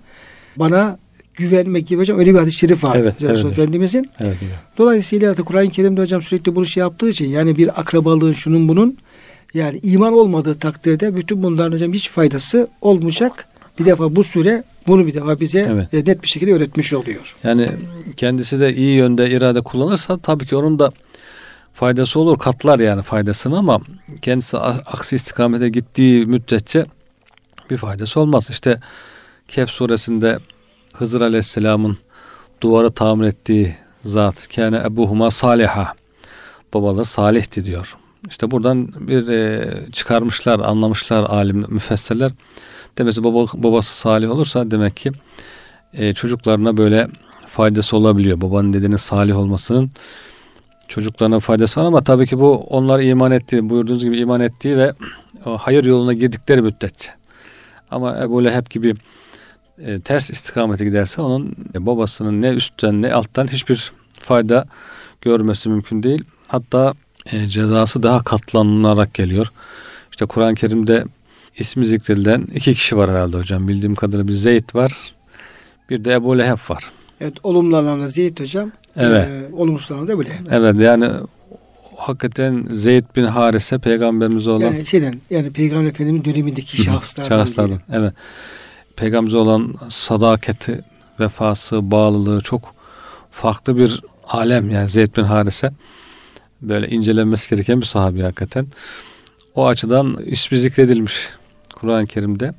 bana 0.56 0.98
güvenmek 1.36 1.88
gibi 1.88 2.00
hocam 2.00 2.20
öyle 2.20 2.34
bir 2.34 2.40
hadis-i 2.40 2.58
şerif 2.58 2.84
var. 2.84 2.96
Evet, 2.96 3.16
evet. 3.22 3.46
Efendimizin. 3.46 4.10
Evet 4.20 4.36
hocam. 4.36 4.58
Dolayısıyla 4.78 5.38
da 5.38 5.44
Kur'an-ı 5.44 5.70
Kerim'de 5.70 6.02
hocam 6.02 6.22
sürekli 6.22 6.56
bunu 6.56 6.66
şey 6.66 6.82
yaptığı 6.82 7.10
için 7.10 7.26
yani 7.26 7.58
bir 7.58 7.80
akrabalığın 7.80 8.34
şunun 8.34 8.68
bunun 8.68 8.98
yani 9.54 9.80
iman 9.84 10.14
olmadığı 10.14 10.60
takdirde 10.60 11.16
bütün 11.18 11.44
bunların 11.44 11.72
hocam 11.72 11.94
hiç 11.94 12.10
faydası 12.10 12.68
olmayacak. 12.82 13.48
Bir 13.80 13.86
defa 13.86 14.16
bu 14.16 14.24
süre 14.24 14.64
bunu 14.88 15.08
bir 15.08 15.14
defa 15.14 15.40
bize 15.40 15.68
Evet. 15.72 15.94
e, 15.94 16.12
net 16.12 16.24
bir 16.24 16.28
şekilde 16.28 16.54
öğretmiş 16.54 16.94
oluyor. 16.94 17.36
Yani 17.44 17.70
kendisi 18.18 18.60
de 18.60 18.76
iyi 18.76 18.96
yönde 18.96 19.30
irade 19.30 19.62
kullanırsa 19.62 20.18
tabii 20.18 20.46
ki 20.46 20.56
onun 20.56 20.80
da 20.80 20.92
faydası 21.74 22.20
olur. 22.20 22.40
Katlar 22.40 22.80
yani 22.80 23.02
faydasını 23.02 23.58
ama 23.58 23.80
kendisi 24.22 24.58
aksi 24.58 25.16
istikamete 25.16 25.70
gittiği 25.70 26.26
müddetçe 26.26 26.86
bir 27.70 27.78
faydası 27.78 28.20
olmaz. 28.20 28.48
İşte 28.50 28.80
Kehf 29.48 29.70
suresinde 29.70 30.40
Hızır 30.94 31.22
Aleyhisselam'ın 31.22 31.98
duvarı 32.62 32.92
tamir 32.92 33.28
ettiği 33.28 33.76
zat 34.06 34.48
kâne 34.56 34.78
ebuhuma 34.86 35.32
saliha 35.32 35.94
babaları 36.74 37.06
salihti 37.06 37.66
diyor. 37.66 37.98
İşte 38.30 38.52
buradan 38.52 39.08
bir 39.08 39.28
e, 39.28 39.68
çıkarmışlar, 39.92 40.60
anlamışlar 40.60 41.24
alim 41.24 41.66
müfessirler. 41.70 42.32
Demek 42.98 43.14
ki 43.14 43.24
baba, 43.24 43.46
babası 43.54 43.98
salih 43.98 44.32
olursa 44.32 44.72
demek 44.72 44.98
ki 44.98 45.12
e, 45.94 46.14
çocuklarına 46.14 46.78
böyle 46.78 47.08
faydası 47.48 47.98
olabiliyor. 47.98 48.42
Babanın 48.42 48.74
dedenin 48.74 48.96
salih 48.96 49.38
olmasının 49.38 49.92
çocuklarına 50.88 51.40
faydası 51.40 51.80
var 51.80 51.86
ama 51.86 52.04
tabii 52.04 52.28
ki 52.28 52.40
bu 52.40 52.56
onlar 52.58 53.00
iman 53.00 53.32
ettiği, 53.32 53.70
buyurduğunuz 53.70 54.04
gibi 54.04 54.18
iman 54.18 54.42
ettiği 54.42 54.78
ve 54.78 54.94
hayır 55.44 55.86
yoluna 55.86 56.14
girdikleri 56.14 56.62
müddetçe. 56.62 57.12
Ama 57.92 58.20
Ebu 58.24 58.44
Leheb 58.44 58.66
gibi 58.70 58.96
e, 59.80 60.00
ters 60.02 60.30
istikamete 60.30 60.86
giderse 60.86 61.22
onun 61.22 61.56
e, 61.76 61.86
babasının 61.86 62.42
ne 62.42 62.50
üstten 62.50 63.02
ne 63.02 63.14
alttan 63.14 63.48
hiçbir 63.48 63.92
fayda 64.20 64.66
görmesi 65.22 65.70
mümkün 65.70 66.04
değil. 66.04 66.24
Hatta 66.48 66.94
e, 67.26 67.48
cezası 67.48 68.04
daha 68.04 68.24
katlanarak 68.24 69.14
geliyor. 69.14 69.48
İşte 70.12 70.26
Kur'an-ı 70.26 70.56
Kerim'de 70.56 71.06
ismi 71.58 71.86
zikredilen 71.86 72.48
iki 72.56 72.74
kişi 72.74 72.98
var 72.98 73.10
herhalde 73.10 73.38
hocam. 73.38 73.68
Bildiğim 73.68 73.96
kadarıyla 73.96 74.28
bir 74.28 74.34
Zeyd 74.34 74.76
var. 74.76 75.14
Bir 75.90 76.06
de 76.06 76.14
Ebu 76.14 76.38
Leheb 76.38 76.60
var. 76.70 76.92
Evet 77.22 77.34
olumlu 77.44 77.78
anlamda 77.78 78.08
Zeyd 78.08 78.40
hocam. 78.40 78.72
Evet. 78.98 79.28
E, 79.28 79.56
olumsuz 79.56 79.92
anlamda 79.92 80.18
böyle. 80.18 80.30
Evet 80.52 80.76
yani 80.80 81.10
hakikaten 81.98 82.68
Zeyd 82.72 83.04
bin 83.16 83.24
Harise 83.24 83.80
peygamberimize 83.80 84.50
olan 84.50 84.66
Yani 84.66 84.86
şeyden 84.86 85.22
yani 85.30 85.52
Peygamber 85.54 85.90
Efendimiz 85.90 86.26
dönemindeki 86.26 86.84
şahıslardan. 86.84 87.30
şahıslardan. 87.30 87.80
diyelim. 87.88 88.04
Evet. 88.04 88.14
Peygamberimize 88.96 89.38
olan 89.38 89.76
sadakati, 89.90 90.82
vefası, 91.20 91.92
bağlılığı 91.92 92.42
çok 92.42 92.76
farklı 93.32 93.78
bir 93.78 94.02
alem 94.28 94.70
yani 94.70 94.90
Zeyd 94.90 95.18
bin 95.18 95.24
Harise. 95.24 95.72
Böyle 96.62 96.88
incelenmesi 96.88 97.50
gereken 97.50 97.82
bir 97.82 97.86
sahabi 97.86 98.22
hakikaten. 98.22 98.68
O 99.56 99.68
açıdan 99.68 100.18
ismi 100.26 100.58
zikredilmiş 100.58 101.30
Kur'an-ı 101.76 102.08
Kerim'de. 102.08 102.54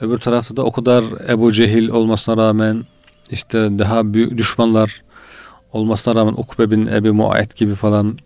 Öbür 0.00 0.18
tarafta 0.18 0.56
da 0.56 0.62
o 0.64 0.72
kadar 0.72 1.04
Ebu 1.28 1.52
Cehil 1.52 1.88
olmasına 1.88 2.36
rağmen 2.36 2.84
işte 3.30 3.58
daha 3.78 4.14
büyük 4.14 4.38
düşmanlar 4.38 5.02
olmasına 5.72 6.14
rağmen 6.14 6.32
Ukbe 6.32 6.70
bin 6.70 6.86
Ebi 6.86 7.10
Muayet 7.10 7.56
gibi 7.56 7.74
falan 7.74 8.18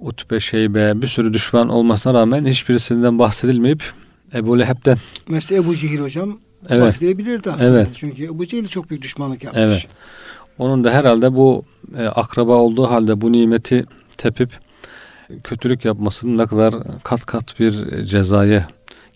Utbe, 0.00 0.40
Şeybe 0.40 1.02
bir 1.02 1.08
sürü 1.08 1.34
düşman 1.34 1.68
olmasına 1.68 2.14
rağmen 2.14 2.46
hiçbirisinden 2.46 3.18
bahsedilmeyip 3.18 3.82
Ebu 4.34 4.58
Leheb'den 4.58 4.98
Mesela 5.28 5.62
Ebu 5.62 5.76
Cehil 5.76 6.00
hocam 6.00 6.38
Evet. 6.68 6.82
bahsedebilirdi 6.82 7.50
aslında. 7.50 7.78
Evet. 7.78 7.88
Çünkü 7.94 8.24
Ebu 8.24 8.46
Cehil 8.46 8.68
çok 8.68 8.90
büyük 8.90 9.02
düşmanlık 9.02 9.44
yapmış. 9.44 9.62
Evet. 9.62 9.86
Onun 10.60 10.84
da 10.84 10.90
herhalde 10.90 11.34
bu 11.34 11.64
e, 11.98 12.06
akraba 12.06 12.52
olduğu 12.52 12.90
halde 12.90 13.20
bu 13.20 13.32
nimeti 13.32 13.84
tepip 14.16 14.50
kötülük 15.44 15.84
yapmasının 15.84 16.38
ne 16.38 16.46
kadar 16.46 16.74
kat 17.02 17.26
kat 17.26 17.60
bir 17.60 18.02
cezayı 18.04 18.64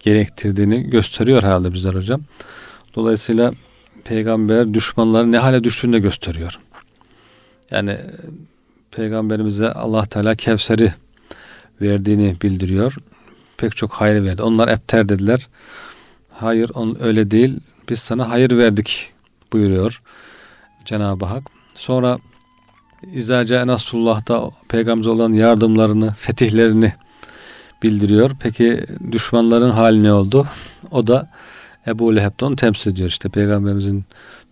gerektirdiğini 0.01 0.91
gösteriyor 0.91 1.43
herhalde 1.43 1.73
bizler 1.73 1.95
hocam. 1.95 2.21
Dolayısıyla 2.95 3.53
peygamber 4.05 4.75
düşmanların 4.75 5.33
ne 5.33 5.39
hale 5.39 5.65
düştüğünü 5.65 5.93
de 5.93 5.99
gösteriyor. 5.99 6.59
Yani 7.71 7.91
e, 7.91 8.11
peygamberimize 8.91 9.73
Allah 9.73 10.07
Teala 10.07 10.35
Kevser'i 10.35 10.95
verdiğini 11.81 12.37
bildiriyor. 12.43 12.95
Pek 13.57 13.77
çok 13.77 13.93
hayır 13.93 14.25
verdi. 14.25 14.43
Onlar 14.43 14.69
epter 14.69 15.09
dediler. 15.09 15.49
Hayır 16.33 16.71
on 16.75 16.97
öyle 17.01 17.31
değil. 17.31 17.61
Biz 17.89 17.99
sana 17.99 18.31
hayır 18.31 18.59
verdik 18.59 19.13
buyuruyor 19.53 20.01
Cenab-ı 20.85 21.25
Hak. 21.25 21.45
Sonra 21.75 22.19
İzaca 23.13 23.67
Nasrullah'ta 23.67 24.51
peygamber 24.69 25.07
olan 25.07 25.33
yardımlarını, 25.33 26.15
fetihlerini 26.15 26.93
bildiriyor. 27.83 28.31
Peki 28.41 28.85
düşmanların 29.13 29.71
hali 29.71 30.03
ne 30.03 30.13
oldu? 30.13 30.47
O 30.91 31.07
da 31.07 31.31
Ebu 31.87 32.17
Leheb'de 32.17 32.45
onu 32.45 32.57
temsil 32.57 32.91
ediyor. 32.91 33.09
İşte 33.09 33.29
peygamberimizin 33.29 34.05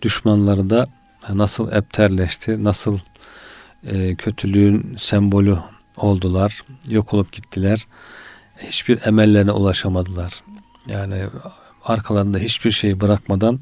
düşmanları 0.02 0.70
da 0.70 0.86
nasıl 1.28 1.72
epterleşti, 1.72 2.64
nasıl 2.64 2.98
e, 3.86 4.14
kötülüğün 4.14 4.96
sembolü 4.98 5.58
oldular, 5.96 6.64
yok 6.88 7.14
olup 7.14 7.32
gittiler. 7.32 7.86
Hiçbir 8.58 9.06
emellerine 9.06 9.52
ulaşamadılar. 9.52 10.42
Yani 10.86 11.24
arkalarında 11.84 12.38
hiçbir 12.38 12.70
şey 12.70 13.00
bırakmadan 13.00 13.60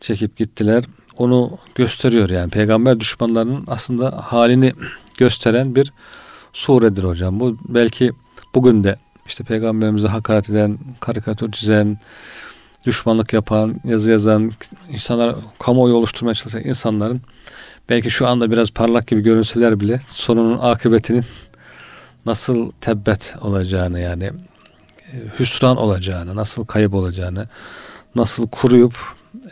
çekip 0.00 0.36
gittiler. 0.36 0.84
Onu 1.18 1.58
gösteriyor 1.74 2.30
yani 2.30 2.50
peygamber 2.50 3.00
düşmanlarının 3.00 3.64
aslında 3.66 4.22
halini 4.24 4.72
gösteren 5.18 5.74
bir 5.74 5.92
suredir 6.52 7.04
hocam. 7.04 7.40
Bu 7.40 7.56
belki 7.68 8.12
bugün 8.54 8.84
de 8.84 8.96
işte 9.26 9.44
peygamberimize 9.44 10.08
hakaret 10.08 10.50
eden, 10.50 10.78
karikatür 11.00 11.52
çizen, 11.52 11.98
düşmanlık 12.86 13.32
yapan, 13.32 13.76
yazı 13.84 14.10
yazan, 14.10 14.52
insanlar 14.88 15.36
kamuoyu 15.58 15.94
oluşturmaya 15.94 16.34
çalışan 16.34 16.64
insanların 16.64 17.20
belki 17.88 18.10
şu 18.10 18.26
anda 18.26 18.50
biraz 18.50 18.70
parlak 18.70 19.06
gibi 19.06 19.20
görünseler 19.20 19.80
bile 19.80 20.00
sonunun 20.06 20.58
akıbetinin 20.58 21.24
nasıl 22.26 22.72
tebbet 22.80 23.36
olacağını 23.40 24.00
yani 24.00 24.30
hüsran 25.38 25.76
olacağını, 25.76 26.36
nasıl 26.36 26.64
kayıp 26.64 26.94
olacağını, 26.94 27.48
nasıl 28.14 28.48
kuruyup 28.48 28.94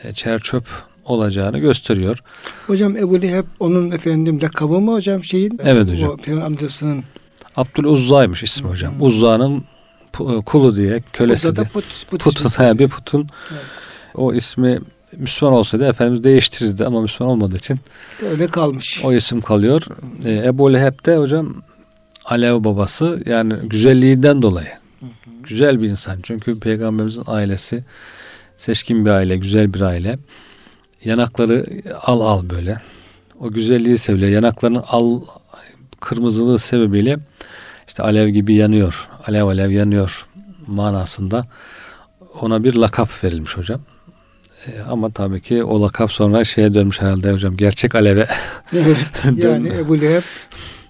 e, 0.03 0.15
çer 0.15 0.39
çöp 0.39 0.65
olacağını 1.05 1.59
gösteriyor. 1.59 2.19
Hocam 2.67 2.97
Ebu 2.97 3.23
Leheb 3.23 3.45
onun 3.61 3.91
efendim 3.91 4.43
lakabı 4.43 4.81
mı 4.81 4.93
hocam 4.93 5.25
şeyin? 5.25 5.61
Evet 5.65 5.89
hocam. 5.91 6.11
O 6.11 6.17
peygamber 6.17 6.47
amcasının 6.47 7.05
Abdül 7.57 7.85
Uzza'ymış 7.85 8.43
ismi 8.43 8.69
hocam. 8.69 8.95
Uzza'nın 9.01 9.65
pu- 10.13 10.39
e, 10.41 10.45
kulu 10.45 10.77
diye, 10.77 11.03
kölesi 11.13 11.49
Burada 11.49 11.61
de. 11.63 11.65
da 11.67 11.71
put, 11.73 12.07
put 12.11 12.25
Putun, 12.25 12.47
ismi. 12.49 12.65
he, 12.67 12.79
bir 12.79 12.89
putun 12.89 13.29
Evet. 13.53 13.63
o 14.15 14.35
ismi 14.35 14.79
Müslüman 15.17 15.55
olsaydı 15.55 15.85
Efendimiz 15.89 16.25
değiştirirdi 16.25 16.85
ama 16.87 17.01
Müslüman 17.01 17.33
olmadığı 17.33 17.57
için 17.57 17.79
Öyle 18.31 18.47
kalmış. 18.47 19.03
o 19.05 19.13
isim 19.13 19.41
kalıyor. 19.41 19.83
E, 20.25 20.33
Ebu 20.47 20.73
Leheb 20.73 21.07
de 21.07 21.17
hocam 21.17 21.63
Alev 22.25 22.65
babası 22.65 23.23
yani 23.27 23.55
güzelliğinden 23.63 24.43
dolayı. 24.43 24.69
Güzel 25.43 25.83
bir 25.83 25.89
insan. 25.89 26.19
Çünkü 26.23 26.61
peygamberimizin 26.61 27.23
ailesi 27.27 27.85
seçkin 28.59 29.05
bir 29.05 29.11
aile, 29.11 29.37
güzel 29.37 29.75
bir 29.75 29.81
aile. 29.81 30.19
Yanakları 31.05 31.67
al 32.07 32.21
al 32.21 32.51
böyle. 32.51 32.79
O 33.41 33.51
güzelliği 33.51 33.99
seviliyor. 33.99 34.31
Yanaklarının 34.31 34.83
al 34.89 35.21
kırmızılığı 36.01 36.59
sebebiyle 36.59 37.19
işte 37.89 38.03
alev 38.03 38.29
gibi 38.29 38.55
yanıyor. 38.55 39.09
Alev 39.27 39.45
alev 39.47 39.71
yanıyor 39.71 40.27
manasında 40.67 41.43
ona 42.41 42.65
bir 42.65 42.75
lakap 42.75 43.25
verilmiş 43.25 43.57
hocam. 43.57 43.81
E, 44.67 44.81
ama 44.81 45.11
tabii 45.11 45.41
ki 45.41 45.65
o 45.65 45.83
lakap 45.83 46.13
sonra 46.13 46.45
şeye 46.45 46.75
dönmüş 46.75 47.01
herhalde 47.01 47.33
hocam. 47.33 47.57
Gerçek 47.57 47.95
aleve 47.95 48.27
Evet. 48.73 49.25
yani. 49.37 49.69
Ebu 49.69 50.01
Leheb 50.01 50.23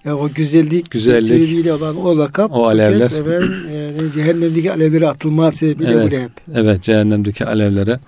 ya 0.04 0.16
o 0.16 0.28
güzellik, 0.32 0.90
Güzellik. 0.90 1.22
sebebiyle 1.22 1.72
olan 1.72 1.96
o 1.96 2.18
lakap 2.18 2.50
O 2.52 2.66
alevler. 2.66 3.08
kez 3.08 3.20
efendim, 3.20 3.54
e, 3.70 4.10
cehennemdeki 4.14 4.72
alevlere 4.72 5.08
atılma 5.08 5.50
sebebiyle 5.50 5.90
Evet. 5.92 6.02
Ebu 6.06 6.14
Leheb. 6.14 6.30
Evet 6.54 6.82
cehennemdeki 6.82 7.46
alevlere 7.46 8.00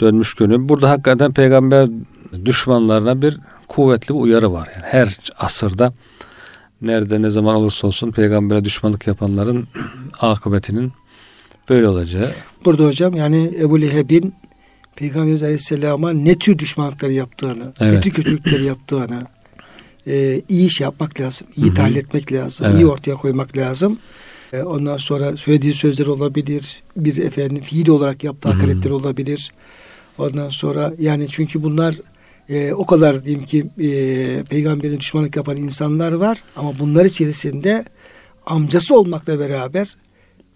dönmüş 0.00 0.34
görünüyor. 0.34 0.68
Burada 0.68 0.90
hakikaten 0.90 1.32
peygamber 1.32 1.88
düşmanlarına 2.44 3.22
bir 3.22 3.38
kuvvetli 3.68 4.14
bir 4.14 4.20
uyarı 4.20 4.52
var. 4.52 4.68
Yani 4.74 4.84
her 4.86 5.18
asırda 5.38 5.92
nerede 6.82 7.22
ne 7.22 7.30
zaman 7.30 7.54
olursa 7.54 7.86
olsun 7.86 8.10
peygambere 8.10 8.64
düşmanlık 8.64 9.06
yapanların 9.06 9.68
akıbetinin 10.20 10.92
böyle 11.68 11.88
olacağı. 11.88 12.30
Burada 12.64 12.84
hocam 12.84 13.16
yani 13.16 13.52
Ebu 13.60 13.80
Leheb'in 13.80 14.34
Peygamberimiz 14.96 15.42
Aleyhisselam'a 15.42 16.10
ne 16.12 16.38
tür 16.38 16.58
düşmanlıkları 16.58 17.12
yaptığını, 17.12 17.64
ne 17.80 17.86
Evet. 17.88 18.02
tür 18.02 18.10
kötülükleri 18.10 18.64
yaptığını, 18.64 19.26
e, 20.06 20.42
iyi 20.48 20.66
iş 20.66 20.80
yapmak 20.80 21.20
lazım. 21.20 21.46
iyi 21.56 21.66
Hı-hı. 21.66 21.74
tahlil 21.74 21.96
etmek 21.96 22.32
lazım. 22.32 22.66
Evet. 22.66 22.80
iyi 22.80 22.86
ortaya 22.86 23.14
koymak 23.14 23.56
lazım. 23.56 23.98
E, 24.52 24.62
ondan 24.62 24.96
sonra 24.96 25.36
söylediği 25.36 25.72
sözler 25.72 26.06
olabilir. 26.06 26.82
Bir 26.96 27.22
efendim 27.22 27.62
fiil 27.62 27.88
olarak 27.88 28.24
yaptığı 28.24 28.48
hakaretler 28.48 28.90
olabilir. 28.90 29.52
Ondan 30.18 30.48
sonra 30.48 30.92
yani 30.98 31.28
çünkü 31.28 31.62
bunlar 31.62 31.94
e, 32.48 32.72
o 32.72 32.86
kadar 32.86 33.24
diyeyim 33.24 33.46
ki 33.46 33.66
e, 33.78 34.42
peygamberin 34.42 35.00
düşmanlık 35.00 35.36
yapan 35.36 35.56
insanlar 35.56 36.12
var 36.12 36.38
ama 36.56 36.78
bunlar 36.78 37.04
içerisinde 37.04 37.84
amcası 38.46 38.98
olmakla 38.98 39.38
beraber 39.38 39.94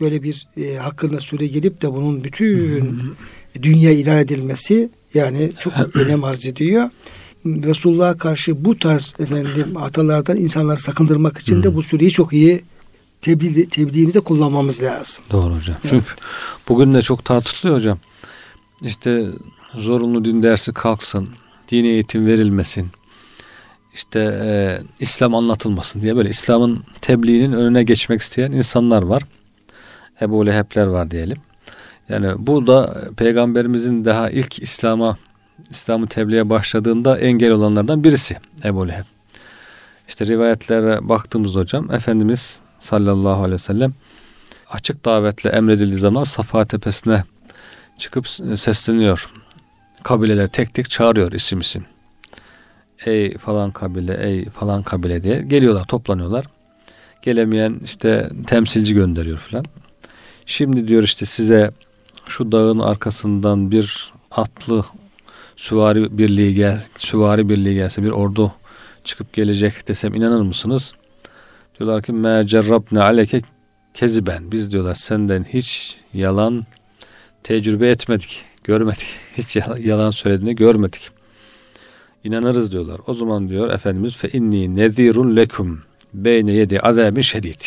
böyle 0.00 0.22
bir 0.22 0.46
e, 0.56 0.76
hakkında 0.76 1.20
süre 1.20 1.46
gelip 1.46 1.82
de 1.82 1.92
bunun 1.92 2.24
bütün 2.24 3.16
dünya 3.62 3.90
ilan 3.90 4.18
edilmesi 4.18 4.90
yani 5.14 5.50
çok 5.58 5.96
önem 5.96 6.24
arz 6.24 6.46
ediyor. 6.46 6.90
Resulullah'a 7.46 8.16
karşı 8.16 8.64
bu 8.64 8.78
tarz 8.78 9.14
efendim 9.18 9.76
hatalardan 9.76 10.36
insanları 10.36 10.78
sakındırmak 10.78 11.38
için 11.38 11.62
de 11.62 11.74
bu 11.74 11.82
süreyi 11.82 12.10
çok 12.10 12.32
iyi 12.32 12.62
tebliğ, 13.20 13.68
tebliğimize 13.68 14.20
kullanmamız 14.20 14.82
lazım. 14.82 15.24
Doğru 15.30 15.54
hocam. 15.54 15.76
Evet. 15.80 15.90
Çünkü 15.90 16.06
bugün 16.68 16.94
de 16.94 17.02
çok 17.02 17.24
tartışılıyor 17.24 17.78
hocam. 17.78 17.98
İşte 18.82 19.26
zorunlu 19.74 20.24
din 20.24 20.42
dersi 20.42 20.72
kalksın, 20.72 21.28
dini 21.70 21.88
eğitim 21.88 22.26
verilmesin, 22.26 22.90
işte 23.94 24.20
e, 24.20 24.78
İslam 25.00 25.34
anlatılmasın 25.34 26.02
diye 26.02 26.16
böyle 26.16 26.28
İslam'ın 26.28 26.84
tebliğinin 27.00 27.52
önüne 27.52 27.82
geçmek 27.82 28.20
isteyen 28.20 28.52
insanlar 28.52 29.02
var. 29.02 29.22
Ebu 30.20 30.46
Leheb'ler 30.46 30.86
var 30.86 31.10
diyelim. 31.10 31.36
Yani 32.08 32.32
bu 32.38 32.66
da 32.66 33.04
peygamberimizin 33.16 34.04
daha 34.04 34.30
ilk 34.30 34.62
İslam'a 34.62 35.18
İslam'ı 35.70 36.08
tebliğe 36.08 36.50
başladığında 36.50 37.18
engel 37.18 37.52
olanlardan 37.52 38.04
birisi 38.04 38.36
Ebu 38.64 38.88
Leheb. 38.88 39.04
İşte 40.08 40.26
rivayetlere 40.26 41.08
baktığımızda 41.08 41.60
hocam 41.60 41.90
Efendimiz 41.90 42.58
sallallahu 42.78 43.42
aleyhi 43.42 43.52
ve 43.52 43.58
sellem 43.58 43.94
açık 44.70 45.04
davetle 45.04 45.50
emredildiği 45.50 45.98
zaman 45.98 46.24
Safa 46.24 46.64
tepesine 46.64 47.24
çıkıp 47.98 48.28
sesleniyor. 48.58 49.30
Kabileler 50.02 50.46
tek 50.46 50.74
tek 50.74 50.90
çağırıyor 50.90 51.32
isim 51.32 51.60
isim. 51.60 51.84
Ey 53.06 53.38
falan 53.38 53.70
kabile, 53.70 54.26
ey 54.28 54.44
falan 54.44 54.82
kabile 54.82 55.22
diye 55.22 55.40
geliyorlar, 55.40 55.84
toplanıyorlar. 55.84 56.46
Gelemeyen 57.22 57.80
işte 57.84 58.28
temsilci 58.46 58.94
gönderiyor 58.94 59.38
falan. 59.38 59.64
Şimdi 60.46 60.88
diyor 60.88 61.02
işte 61.02 61.26
size 61.26 61.70
şu 62.28 62.52
dağın 62.52 62.78
arkasından 62.78 63.70
bir 63.70 64.12
atlı 64.30 64.84
süvari 65.56 66.18
birliği 66.18 66.54
gel, 66.54 66.82
süvari 66.96 67.48
birliği 67.48 67.74
gelse 67.74 68.02
bir 68.02 68.10
ordu 68.10 68.52
çıkıp 69.04 69.32
gelecek 69.32 69.88
desem 69.88 70.14
inanır 70.14 70.42
mısınız? 70.42 70.92
Diyorlar 71.78 72.02
ki 72.02 72.12
me 72.12 72.46
cerrabne 72.46 73.02
aleke 73.02 73.42
keziben. 73.94 74.52
Biz 74.52 74.72
diyorlar 74.72 74.94
senden 74.94 75.44
hiç 75.44 75.96
yalan 76.14 76.66
tecrübe 77.42 77.88
etmedik, 77.90 78.44
görmedik. 78.64 79.06
Hiç 79.36 79.56
yalan, 79.84 80.10
söylediğini 80.10 80.56
görmedik. 80.56 81.10
İnanırız 82.24 82.72
diyorlar. 82.72 83.00
O 83.06 83.14
zaman 83.14 83.48
diyor 83.48 83.70
Efendimiz 83.70 84.16
fe 84.16 84.28
inni 84.28 84.76
nezirun 84.76 85.36
lekum 85.36 85.82
beyne 86.14 86.52
yedi 86.52 86.80
azabin 86.80 87.22
şedid. 87.22 87.60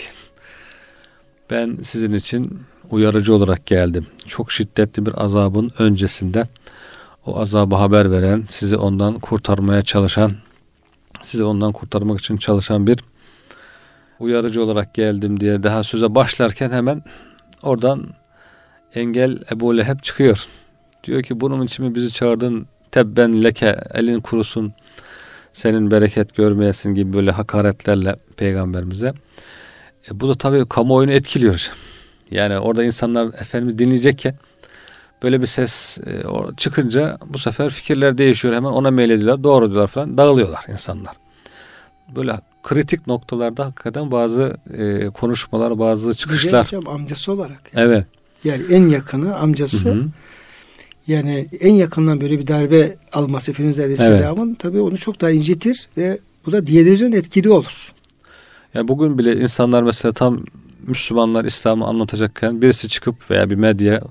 Ben 1.49 1.77
sizin 1.81 2.13
için 2.13 2.59
uyarıcı 2.91 3.35
olarak 3.35 3.65
geldim. 3.65 4.07
Çok 4.27 4.51
şiddetli 4.51 5.05
bir 5.05 5.23
azabın 5.23 5.71
öncesinde 5.79 6.47
o 7.25 7.39
azabı 7.39 7.75
haber 7.75 8.11
veren, 8.11 8.45
sizi 8.49 8.77
ondan 8.77 9.19
kurtarmaya 9.19 9.83
çalışan, 9.83 10.31
sizi 11.21 11.43
ondan 11.43 11.71
kurtarmak 11.71 12.19
için 12.19 12.37
çalışan 12.37 12.87
bir 12.87 12.99
uyarıcı 14.19 14.63
olarak 14.63 14.93
geldim 14.93 15.39
diye 15.39 15.63
daha 15.63 15.83
söze 15.83 16.15
başlarken 16.15 16.71
hemen 16.71 17.03
oradan 17.63 18.07
engel 18.95 19.37
Ebu 19.51 19.77
Leheb 19.77 19.99
çıkıyor. 20.01 20.45
Diyor 21.03 21.23
ki 21.23 21.39
bunun 21.39 21.65
için 21.65 21.85
mi 21.85 21.95
bizi 21.95 22.11
çağırdın? 22.11 22.67
Tebben 22.91 23.43
leke 23.43 23.79
elin 23.93 24.19
kurusun 24.19 24.73
senin 25.53 25.91
bereket 25.91 26.35
görmeyesin 26.35 26.95
gibi 26.95 27.13
böyle 27.13 27.31
hakaretlerle 27.31 28.15
peygamberimize. 28.37 29.13
E, 30.11 30.19
bu 30.19 30.29
da 30.29 30.35
tabii 30.35 30.69
kamuoyunu 30.69 31.11
etkiliyor. 31.11 31.71
Yani 32.31 32.59
orada 32.59 32.83
insanlar 32.83 33.27
Efendimiz 33.27 33.79
dinleyecekken 33.79 34.35
böyle 35.23 35.41
bir 35.41 35.47
ses 35.47 35.97
e, 35.97 36.23
çıkınca 36.57 37.17
bu 37.25 37.37
sefer 37.37 37.69
fikirler 37.69 38.17
değişiyor. 38.17 38.53
Hemen 38.53 38.69
ona 38.69 38.91
meylediyorlar. 38.91 39.43
Doğru 39.43 39.71
diyorlar 39.71 39.87
falan. 39.87 40.17
Dağılıyorlar 40.17 40.65
insanlar. 40.71 41.13
Böyle 42.15 42.39
kritik 42.63 43.07
noktalarda 43.07 43.65
hakikaten 43.65 44.11
bazı 44.11 44.57
e, 44.77 45.05
konuşmalar, 45.05 45.79
bazı 45.79 46.13
çıkışlar. 46.13 46.65
Hocam 46.65 46.87
amcası 46.87 47.31
olarak. 47.31 47.61
Yani. 47.73 47.85
Evet. 47.87 48.05
Yani 48.43 48.63
en 48.69 48.89
yakını 48.89 49.35
amcası. 49.35 49.89
Hı 49.89 49.93
hı. 49.93 50.05
Yani 51.07 51.47
en 51.59 51.73
yakından 51.73 52.21
böyle 52.21 52.39
bir 52.39 52.47
darbe 52.47 52.95
alması 53.13 53.51
Efendimiz 53.51 53.79
Aleyhisselam'ın 53.79 54.47
evet. 54.47 54.59
tabii 54.59 54.79
onu 54.79 54.97
çok 54.97 55.21
daha 55.21 55.31
incitir 55.31 55.87
ve 55.97 56.19
bu 56.45 56.51
da 56.51 56.67
diğerlerinin 56.67 57.11
etkili 57.11 57.49
olur. 57.49 57.93
Yani 58.73 58.87
bugün 58.87 59.17
bile 59.17 59.35
insanlar 59.35 59.83
mesela 59.83 60.11
tam 60.11 60.43
Müslümanlar 60.87 61.45
İslam'ı 61.45 61.85
anlatacakken 61.85 62.61
birisi 62.61 62.89
çıkıp 62.89 63.31
veya 63.31 63.49
bir 63.49 63.55
medya 63.55 64.01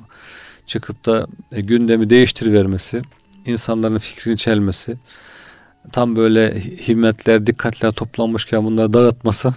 çıkıp 0.66 1.06
da 1.06 1.26
e, 1.52 1.60
gündemi 1.60 2.10
değiştirivermesi, 2.10 3.02
insanların 3.46 3.98
fikrini 3.98 4.36
çelmesi, 4.36 4.98
tam 5.92 6.16
böyle 6.16 6.60
himmetler, 6.60 7.46
dikkatler 7.46 7.92
toplanmışken 7.92 8.64
bunları 8.64 8.92
dağıtması 8.92 9.54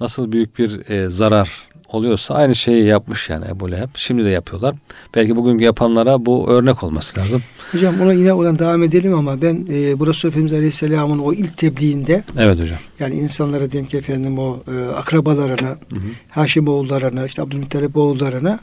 nasıl 0.00 0.32
büyük 0.32 0.58
bir 0.58 0.90
e, 0.90 1.10
zarar 1.10 1.50
oluyorsa 1.94 2.34
aynı 2.34 2.54
şeyi 2.54 2.84
yapmış 2.84 3.30
yani 3.30 3.44
Ebu 3.50 3.70
Leheb. 3.70 3.88
Şimdi 3.94 4.24
de 4.24 4.28
yapıyorlar. 4.28 4.74
Belki 5.14 5.36
bugünkü 5.36 5.64
yapanlara 5.64 6.26
bu 6.26 6.48
örnek 6.48 6.82
olması 6.82 7.20
lazım. 7.20 7.42
Hocam 7.72 8.00
ona 8.00 8.12
yine 8.12 8.32
oradan 8.32 8.58
devam 8.58 8.82
edelim 8.82 9.14
ama 9.14 9.42
ben 9.42 9.66
e, 9.70 9.98
burası 9.98 10.28
Efendimiz 10.28 10.52
Aleyhisselam'ın 10.52 11.18
o 11.18 11.32
ilk 11.32 11.56
tebliğinde 11.56 12.24
Evet 12.38 12.60
hocam. 12.62 12.78
yani 13.00 13.14
insanlara 13.14 13.70
diyelim 13.70 13.88
ki 13.88 13.96
efendim 13.96 14.38
o 14.38 14.58
e, 14.72 14.84
akrabalarına, 14.84 15.68
hı 15.68 15.74
hı. 15.96 16.00
Haşim 16.30 16.68
oğullarına, 16.68 17.26
işte 17.26 17.42
Abdülmuttalip 17.42 17.96
oğullarına 17.96 18.58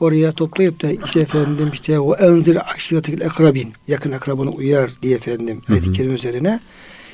oraya 0.00 0.32
toplayıp 0.32 0.82
da 0.82 0.90
işte 1.06 1.20
efendim 1.20 1.70
işte 1.72 1.98
o 1.98 2.16
enzir 2.16 2.58
aşiretil 2.74 3.20
ekrabin 3.20 3.72
yakın 3.88 4.12
akrabanı 4.12 4.50
uyar 4.50 4.90
diye 5.02 5.16
efendim 5.16 5.62
ayet-i 5.68 5.92
kerime 5.92 6.14
üzerine. 6.14 6.60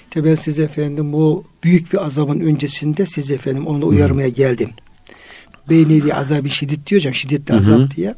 İşte 0.05 0.25
ben 0.25 0.35
size 0.35 0.63
efendim 0.63 1.13
bu 1.13 1.45
büyük 1.65 1.93
bir 1.93 2.05
azabın 2.07 2.41
öncesinde 2.41 3.07
size 3.07 3.35
efendim 3.35 3.67
onu 3.67 3.87
uyarmaya 3.87 4.29
geldim. 4.29 4.71
Beyneli 5.70 6.14
azabı 6.14 6.48
şiddet 6.48 6.87
diyor 6.87 7.00
hocam 7.00 7.14
şiddetli 7.14 7.54
azap 7.54 7.96
diye. 7.96 8.14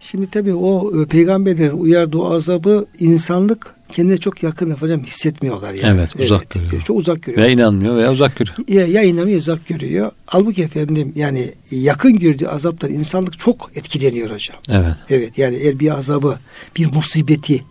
Şimdi 0.00 0.30
tabii 0.30 0.54
o 0.54 1.02
e, 1.02 1.06
peygamberlerin 1.06 1.78
uyardığı 1.78 2.24
azabı 2.24 2.86
insanlık 2.98 3.74
kendine 3.92 4.16
çok 4.16 4.42
yakın 4.42 4.70
hocam 4.70 5.02
hissetmiyorlar 5.02 5.74
yani. 5.74 5.98
Evet, 5.98 6.16
uzak 6.20 6.40
evet, 6.40 6.50
görüyor. 6.50 6.82
Çok 6.82 6.96
uzak 6.96 7.22
görüyor. 7.22 7.42
Veya 7.42 7.52
inanmıyor 7.54 7.96
veya 7.96 8.12
uzak 8.12 8.36
görüyor. 8.36 8.58
Ya, 8.68 8.86
ya 8.86 9.02
inanmıyor 9.02 9.38
uzak 9.38 9.66
görüyor. 9.66 10.10
Halbuki 10.26 10.62
efendim 10.62 11.12
yani 11.16 11.54
yakın 11.70 12.18
gördüğü 12.18 12.46
azaptan 12.46 12.90
insanlık 12.90 13.38
çok 13.38 13.70
etkileniyor 13.74 14.30
hocam. 14.30 14.56
Evet. 14.68 14.94
Evet 15.10 15.38
yani 15.38 15.56
eğer 15.56 15.80
bir 15.80 15.90
azabı, 15.90 16.38
bir 16.76 16.92
musibeti, 16.92 17.64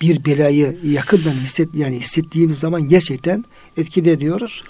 bir 0.00 0.24
belayı 0.24 0.78
yakından 0.84 1.34
hisset 1.34 1.68
yani 1.74 1.96
hissettiğimiz 1.96 2.58
zaman 2.58 2.88
gerçekten 2.88 3.44
etkileniyoruz. 3.76 4.64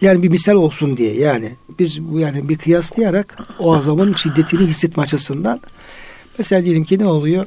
Yani 0.00 0.22
bir 0.22 0.28
misal 0.28 0.54
olsun 0.54 0.96
diye 0.96 1.14
yani 1.14 1.52
biz 1.78 2.02
bu 2.02 2.20
yani 2.20 2.48
bir 2.48 2.58
kıyaslayarak 2.58 3.38
o 3.58 3.74
azabın 3.74 4.14
şiddetini 4.14 4.66
hissetme 4.66 5.02
açısından 5.02 5.60
mesela 6.38 6.64
diyelim 6.64 6.84
ki 6.84 6.98
ne 6.98 7.06
oluyor? 7.06 7.46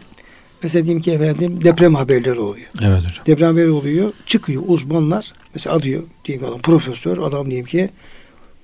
Mesela 0.63 0.85
diyelim 0.85 1.01
ki 1.01 1.11
efendim 1.11 1.63
deprem 1.63 1.95
haberleri 1.95 2.39
oluyor. 2.39 2.67
Evet 2.81 2.99
hocam. 2.99 3.25
Deprem 3.25 3.47
haberleri 3.47 3.71
oluyor. 3.71 4.13
Çıkıyor 4.25 4.63
uzmanlar. 4.67 5.33
Mesela 5.53 5.75
alıyor 5.75 6.03
diyelim 6.25 6.45
adam 6.45 6.61
profesör 6.61 7.17
adam 7.17 7.45
diyelim 7.49 7.65
ki 7.65 7.89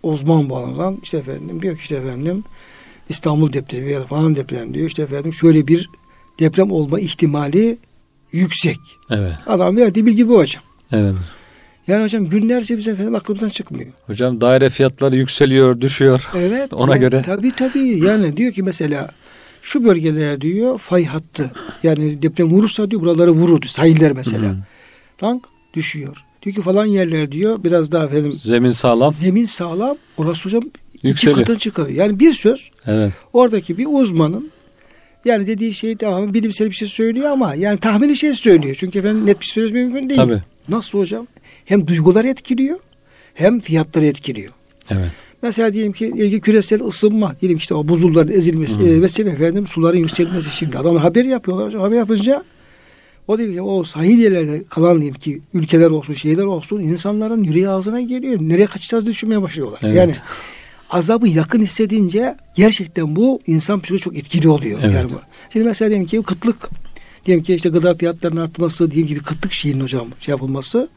uzman 0.04 0.50
bu 0.50 0.58
adam 0.58 0.98
işte 1.04 1.18
efendim 1.18 1.62
diyor 1.62 1.76
ki 1.76 1.82
işte 1.82 1.96
efendim 1.96 2.44
İstanbul 3.10 3.54
depremi 3.54 3.92
ya 3.92 4.02
da 4.02 4.06
falan 4.06 4.36
deprem 4.36 4.74
diyor. 4.74 4.88
işte 4.88 5.02
efendim 5.02 5.34
şöyle 5.34 5.68
bir 5.68 5.90
deprem 6.40 6.72
olma 6.72 7.00
ihtimali 7.00 7.78
yüksek. 8.32 8.80
Evet. 9.10 9.34
Adam 9.48 9.78
verdiği 9.78 10.06
bilgi 10.06 10.28
bu 10.28 10.38
hocam. 10.38 10.64
Evet. 10.92 11.16
Yani 11.88 12.04
hocam 12.04 12.26
günlerce 12.30 12.78
bize 12.78 12.92
efendim 12.92 13.16
aklımızdan 13.16 13.50
çıkmıyor. 13.50 13.90
Hocam 14.08 14.42
daire 14.42 14.70
fiyatları 14.70 15.16
yükseliyor, 15.16 15.82
düşüyor. 15.82 16.30
Evet. 16.38 16.74
Ona 16.74 16.92
yani, 16.92 17.00
göre. 17.00 17.22
Tabii 17.26 17.52
tabii. 17.52 18.06
Yani 18.06 18.38
diyor 18.38 18.54
ki 18.54 18.64
mesela 18.64 19.10
şu 19.62 19.84
bölgelere 19.84 20.42
diyor 20.42 20.78
fay 20.78 21.06
hattı. 21.06 21.52
Yani 21.84 22.22
deprem 22.22 22.50
vurursa 22.52 22.92
diyor 22.92 23.02
buraları 23.02 23.32
vurur. 23.32 23.64
Sahiller 23.64 24.12
mesela. 24.12 24.56
Tank 25.18 25.44
düşüyor. 25.74 26.18
Diyor 26.44 26.56
ki 26.56 26.62
falan 26.62 26.86
yerler 26.86 27.32
diyor 27.32 27.64
biraz 27.64 27.92
daha 27.92 28.06
efendim. 28.06 28.34
Zemin 28.34 28.72
sağlam. 28.72 29.14
Zemin 29.14 29.46
sağlam. 29.46 29.98
Orası 30.18 30.46
hocam 30.46 30.64
Yükseliyor. 31.04 31.38
iki 31.38 31.46
katına 31.46 31.58
çıkıyor. 31.60 31.90
Yani 31.90 32.20
bir 32.20 32.34
söz 32.34 32.72
Evet. 32.86 33.14
oradaki 33.34 33.78
bir 33.78 33.88
uzmanın 33.90 34.52
yani 35.26 35.48
dediği 35.48 35.74
şey 35.74 35.96
tamam 35.96 36.34
bilimsel 36.34 36.68
bir 36.68 36.76
şey 36.76 36.88
söylüyor 36.88 37.32
ama 37.32 37.56
yani 37.56 37.80
tahmini 37.80 38.16
şey 38.16 38.34
söylüyor. 38.34 38.76
Çünkü 38.80 39.00
efendim 39.00 39.26
net 39.26 39.40
bir 39.40 39.46
şey 39.46 39.54
söylememiz 39.54 39.94
mümkün 39.94 40.10
değil. 40.10 40.22
Tabii. 40.22 40.42
Nasıl 40.70 41.00
hocam? 41.00 41.28
Hem 41.68 41.88
duyguları 41.88 42.28
etkiliyor 42.28 42.80
hem 43.34 43.60
fiyatları 43.60 44.06
etkiliyor. 44.06 44.54
Evet. 44.90 45.12
Mesela 45.42 45.74
diyelim 45.74 45.92
ki, 45.92 46.30
ki 46.30 46.40
küresel 46.42 46.84
ısınma, 46.84 47.36
diyelim 47.42 47.58
işte 47.58 47.74
o 47.74 47.88
buzulların 47.88 48.34
ezilmesi 48.34 48.80
Hı. 48.80 48.88
e, 48.88 49.02
ve 49.02 49.08
sebep 49.08 49.34
efendim 49.34 49.68
suların 49.68 49.98
yükselmesi 49.98 50.50
şimdi. 50.50 50.78
Adam 50.78 50.96
haber 50.96 51.26
yapıyorlar. 51.26 51.74
Haber 51.74 51.98
yapınca 51.98 52.44
o 53.28 53.38
diyor 53.38 53.54
ki 53.54 53.62
o 53.62 53.84
sahil 53.84 54.18
yerlerde 54.18 54.64
kalan 54.70 55.02
diyelim 55.02 55.20
ki 55.20 55.42
ülkeler 55.54 55.90
olsun, 55.90 56.14
şeyler 56.14 56.44
olsun 56.44 56.80
insanların 56.80 57.44
yüreği 57.44 57.70
ağzına 57.70 58.02
geliyor. 58.02 58.40
Nereye 58.42 58.66
kaçacağız 58.66 59.06
düşünmeye 59.06 59.42
başlıyorlar. 59.42 59.80
Evet. 59.84 59.96
Yani 59.96 60.14
azabı 60.90 61.28
yakın 61.28 61.62
hissedince 61.62 62.36
gerçekten 62.56 63.16
bu 63.16 63.42
insan 63.48 63.80
psikolojisi 63.80 64.04
çok 64.04 64.18
etkili 64.18 64.50
oluyor. 64.50 64.80
Evet. 64.84 64.96
Yani. 64.96 65.12
Şimdi 65.54 65.66
mesela 65.66 65.90
diyelim 65.90 66.08
ki 66.08 66.22
kıtlık, 66.22 66.70
diyelim 67.26 67.44
ki 67.44 67.56
işte 67.56 67.70
gıda 67.70 67.96
fiyatlarının 67.96 68.42
artması, 68.42 68.92
diyelim 68.92 69.08
ki 69.08 69.16
bir 69.16 69.24
kıtlık 69.24 69.54
şeyinin 69.54 69.82
hocam 69.82 70.08
şey 70.20 70.32
yapılması 70.32 70.90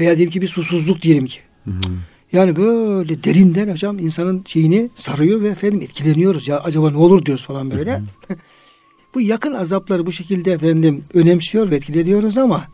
veya 0.00 0.16
diyelim 0.16 0.32
ki 0.32 0.42
bir 0.42 0.48
susuzluk 0.48 1.02
diyelim 1.02 1.26
ki. 1.26 1.38
Hı 1.64 1.70
hı. 1.70 1.92
Yani 2.32 2.56
böyle 2.56 3.24
derinden 3.24 3.68
hocam 3.68 3.98
insanın 3.98 4.44
şeyini 4.46 4.90
sarıyor 4.94 5.40
ve 5.40 5.48
efendim 5.48 5.80
etkileniyoruz. 5.82 6.48
Ya 6.48 6.60
acaba 6.60 6.90
ne 6.90 6.96
olur 6.96 7.24
diyoruz 7.24 7.44
falan 7.44 7.70
böyle. 7.70 8.02
bu 9.14 9.20
yakın 9.20 9.52
azapları 9.52 10.06
bu 10.06 10.12
şekilde 10.12 10.52
efendim 10.52 11.04
önemsiyor 11.14 11.70
ve 11.70 11.76
etkileniyoruz 11.76 12.38
ama 12.38 12.64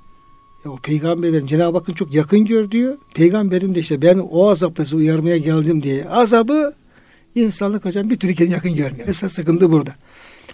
ya 0.64 0.70
o 0.70 0.76
peygamberlerin 0.76 1.46
Cenab-ı 1.46 1.78
Hakk'ın 1.78 1.92
çok 1.92 2.14
yakın 2.14 2.44
gördüğü 2.44 2.98
peygamberin 3.14 3.74
de 3.74 3.80
işte 3.80 4.02
ben 4.02 4.18
o 4.30 4.48
azapla 4.48 4.84
sizi 4.84 4.96
uyarmaya 4.96 5.36
geldim 5.36 5.82
diye 5.82 6.08
azabı 6.08 6.74
insanlık 7.34 7.84
hocam 7.84 8.10
bir 8.10 8.18
türlü 8.18 8.34
kendine 8.34 8.54
yakın 8.54 8.74
görmüyor. 8.74 9.08
Esas 9.08 9.32
sıkıntı 9.32 9.72
burada. 9.72 9.94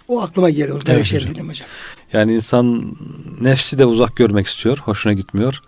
O 0.07 0.21
aklıma 0.21 0.49
geldi. 0.49 0.73
Orada 0.73 0.93
Evet 0.93 1.09
evet, 1.13 1.23
hocam. 1.23 1.35
dedim 1.35 1.49
hocam. 1.49 1.67
Yani 2.13 2.35
insan 2.35 2.95
nefsi 3.41 3.77
de 3.77 3.85
uzak 3.85 4.15
görmek 4.15 4.47
istiyor. 4.47 4.77
Hoşuna 4.77 5.13
gitmiyor. 5.13 5.61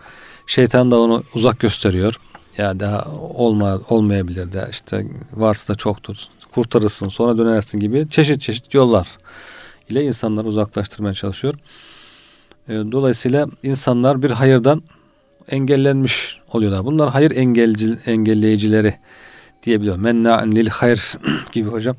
Şeytan 0.52 0.92
da 0.92 1.00
onu 1.00 1.24
uzak 1.36 1.60
gösteriyor. 1.60 2.16
Ya 2.58 2.80
daha 2.80 3.06
olma, 3.36 3.80
olmayabilir 3.90 4.52
de 4.52 4.68
işte 4.72 5.06
varsa 5.34 5.74
da 5.74 5.78
çoktur. 5.78 6.16
Kurtarırsın 6.52 7.10
sonra 7.10 7.38
dönersin 7.38 7.80
gibi 7.80 8.08
çeşit 8.10 8.42
çeşit 8.42 8.74
yollar 8.74 9.08
ile 9.90 10.04
insanları 10.04 10.48
uzaklaştırmaya 10.48 11.14
çalışıyor. 11.14 11.54
E, 12.70 12.74
Dolayısıyla 12.74 13.48
insanlar 13.64 14.24
bir 14.24 14.32
hayırdan 14.32 14.84
engellenmiş 15.50 16.40
oluyorlar. 16.54 16.86
Bunlar 16.86 17.10
hayır 17.10 17.32
engelci, 17.32 17.98
engelleyicileri 18.06 18.96
diyebiliyor. 19.64 19.98
Menna'in 19.98 20.52
lil 20.52 20.68
hayr 20.70 21.14
gibi 21.52 21.70
hocam. 21.70 21.96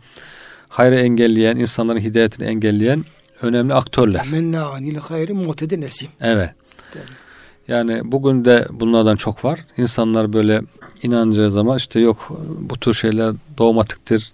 Hayrı 0.69 0.97
engelleyen, 0.97 1.57
insanların 1.57 2.01
hidayetini 2.01 2.47
engelleyen 2.47 3.05
önemli 3.43 3.75
aktörler. 3.75 4.27
Menna 4.31 4.67
anil 4.67 4.97
hayri 4.97 5.33
mutede 5.33 5.81
nesim. 5.81 6.09
Evet. 6.21 6.51
Tabii. 6.93 7.22
Yani 7.69 8.01
bugün 8.05 8.45
de 8.45 8.67
bunlardan 8.71 9.17
çok 9.17 9.45
var. 9.45 9.61
İnsanlar 9.77 10.33
böyle 10.33 10.63
inanacağı 11.03 11.51
zaman 11.51 11.77
işte 11.77 12.01
yok 12.01 12.41
bu 12.61 12.79
tür 12.79 12.95
şeyler 12.95 13.35
dogmatiktir, 13.59 14.33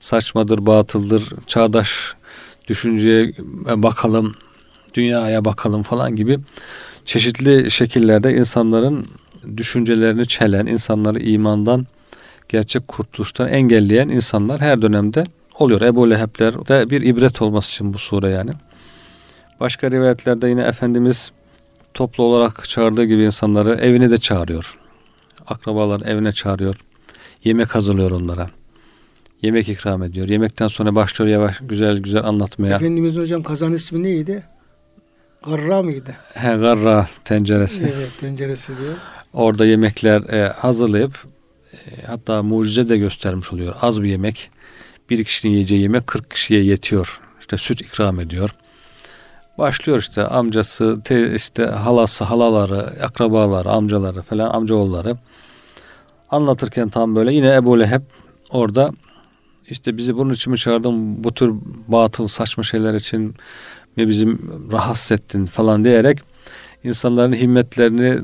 saçmadır, 0.00 0.66
batıldır, 0.66 1.32
çağdaş 1.46 2.14
düşünceye 2.68 3.32
bakalım, 3.76 4.34
dünyaya 4.94 5.44
bakalım 5.44 5.82
falan 5.82 6.16
gibi 6.16 6.38
çeşitli 7.04 7.70
şekillerde 7.70 8.34
insanların 8.34 9.06
düşüncelerini 9.56 10.26
çelen, 10.26 10.66
insanları 10.66 11.20
imandan, 11.20 11.86
gerçek 12.48 12.88
kurtuluştan 12.88 13.48
engelleyen 13.48 14.08
insanlar 14.08 14.60
her 14.60 14.82
dönemde 14.82 15.24
oluyor. 15.58 15.80
Ebu 15.80 16.10
Leheb'ler 16.10 16.54
de 16.68 16.90
bir 16.90 17.02
ibret 17.02 17.42
olması 17.42 17.70
için 17.70 17.94
bu 17.94 17.98
sure 17.98 18.30
yani. 18.30 18.50
Başka 19.60 19.90
rivayetlerde 19.90 20.48
yine 20.48 20.62
Efendimiz 20.62 21.32
toplu 21.98 22.24
olarak 22.24 22.68
çağırdığı 22.68 23.04
gibi 23.04 23.24
insanları 23.24 23.74
evine 23.74 24.10
de 24.10 24.18
çağırıyor. 24.18 24.78
Akrabaların 25.46 26.08
evine 26.08 26.32
çağırıyor. 26.32 26.76
Yemek 27.44 27.74
hazırlıyor 27.74 28.10
onlara. 28.10 28.50
Yemek 29.42 29.68
ikram 29.68 30.02
ediyor. 30.02 30.28
Yemekten 30.28 30.68
sonra 30.68 30.94
başlıyor 30.94 31.30
yavaş 31.30 31.58
güzel 31.60 31.98
güzel 31.98 32.24
anlatmaya. 32.24 32.76
Efendimiz 32.76 33.16
hocam 33.16 33.42
kazan 33.42 33.72
ismi 33.72 34.02
neydi? 34.02 34.42
Garra 35.46 35.82
mıydı? 35.82 36.16
He, 36.34 36.56
garra 36.56 37.08
tenceresi. 37.24 37.82
Evet 37.82 38.10
tenceresi 38.20 38.78
diyor. 38.78 38.96
Orada 39.32 39.66
yemekler 39.66 40.20
e, 40.20 40.48
hazırlayıp 40.48 41.24
e, 41.72 42.06
hatta 42.06 42.42
mucize 42.42 42.88
de 42.88 42.96
göstermiş 42.96 43.52
oluyor. 43.52 43.74
Az 43.82 44.02
bir 44.02 44.08
yemek. 44.08 44.50
Bir 45.10 45.24
kişinin 45.24 45.52
yiyeceği 45.52 45.82
yemek 45.82 46.06
40 46.06 46.30
kişiye 46.30 46.64
yetiyor. 46.64 47.20
İşte 47.40 47.56
süt 47.56 47.80
ikram 47.80 48.20
ediyor. 48.20 48.50
Başlıyor 49.58 49.98
işte 49.98 50.26
amcası, 50.26 51.00
te, 51.04 51.34
işte 51.34 51.64
halası, 51.64 52.24
halaları, 52.24 53.04
akrabaları, 53.04 53.70
amcaları 53.70 54.22
falan, 54.22 54.50
amcaoğulları. 54.50 55.16
Anlatırken 56.30 56.88
tam 56.88 57.16
böyle 57.16 57.34
yine 57.34 57.54
Ebu 57.54 57.80
Leheb 57.80 58.02
orada 58.50 58.90
işte 59.68 59.96
bizi 59.96 60.16
bunun 60.16 60.32
için 60.32 60.50
mi 60.50 60.58
çağırdın 60.58 61.24
bu 61.24 61.34
tür 61.34 61.54
batıl 61.88 62.26
saçma 62.26 62.62
şeyler 62.62 62.94
için 62.94 63.34
mi 63.96 64.08
bizim 64.08 64.60
rahatsız 64.72 65.12
ettin 65.12 65.46
falan 65.46 65.84
diyerek 65.84 66.18
insanların 66.84 67.32
himmetlerini 67.32 68.18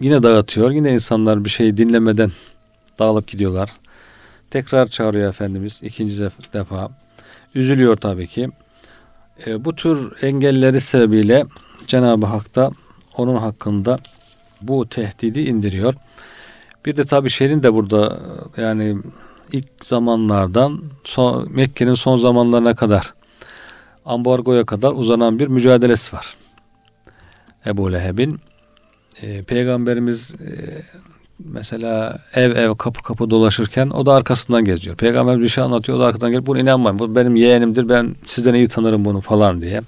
yine 0.00 0.22
dağıtıyor. 0.22 0.70
Yine 0.70 0.92
insanlar 0.92 1.44
bir 1.44 1.50
şey 1.50 1.76
dinlemeden 1.76 2.32
dağılıp 2.98 3.28
gidiyorlar. 3.28 3.70
Tekrar 4.50 4.88
çağırıyor 4.88 5.28
Efendimiz 5.28 5.80
ikinci 5.82 6.22
def- 6.22 6.52
defa. 6.52 6.90
Üzülüyor 7.54 7.96
tabii 7.96 8.26
ki. 8.26 8.48
E, 9.46 9.64
bu 9.64 9.76
tür 9.76 10.22
engelleri 10.22 10.80
sebebiyle 10.80 11.46
Cenab-ı 11.86 12.26
Hak 12.26 12.54
da 12.54 12.70
onun 13.16 13.36
hakkında 13.36 13.98
bu 14.62 14.88
tehdidi 14.88 15.40
indiriyor. 15.40 15.94
Bir 16.86 16.96
de 16.96 17.04
tabii 17.04 17.30
şeyin 17.30 17.62
de 17.62 17.74
burada 17.74 18.18
yani 18.56 18.98
ilk 19.52 19.84
zamanlardan 19.84 20.82
son, 21.04 21.52
Mekke'nin 21.52 21.94
son 21.94 22.16
zamanlarına 22.16 22.74
kadar 22.74 23.14
ambargoya 24.04 24.66
kadar 24.66 24.92
uzanan 24.92 25.38
bir 25.38 25.48
mücadelesi 25.48 26.16
var. 26.16 26.36
Ebu 27.66 27.92
Leheb'in 27.92 28.40
e, 29.22 29.42
peygamberimiz 29.42 30.34
e, 30.34 30.82
mesela 31.44 32.18
ev 32.34 32.56
ev 32.56 32.74
kapı 32.74 33.02
kapı 33.02 33.30
dolaşırken 33.30 33.90
o 33.90 34.06
da 34.06 34.12
arkasından 34.12 34.64
geziyor. 34.64 34.96
Peygamber 34.96 35.40
bir 35.40 35.48
şey 35.48 35.64
anlatıyor 35.64 35.98
o 35.98 36.00
da 36.00 36.06
arkadan 36.06 36.30
gelip 36.30 36.46
bunu 36.46 36.58
inanmayın. 36.58 36.98
Bu 36.98 37.16
benim 37.16 37.36
yeğenimdir 37.36 37.88
ben 37.88 38.16
sizden 38.26 38.54
iyi 38.54 38.68
tanırım 38.68 39.04
bunu 39.04 39.20
falan 39.20 39.60
diye. 39.60 39.80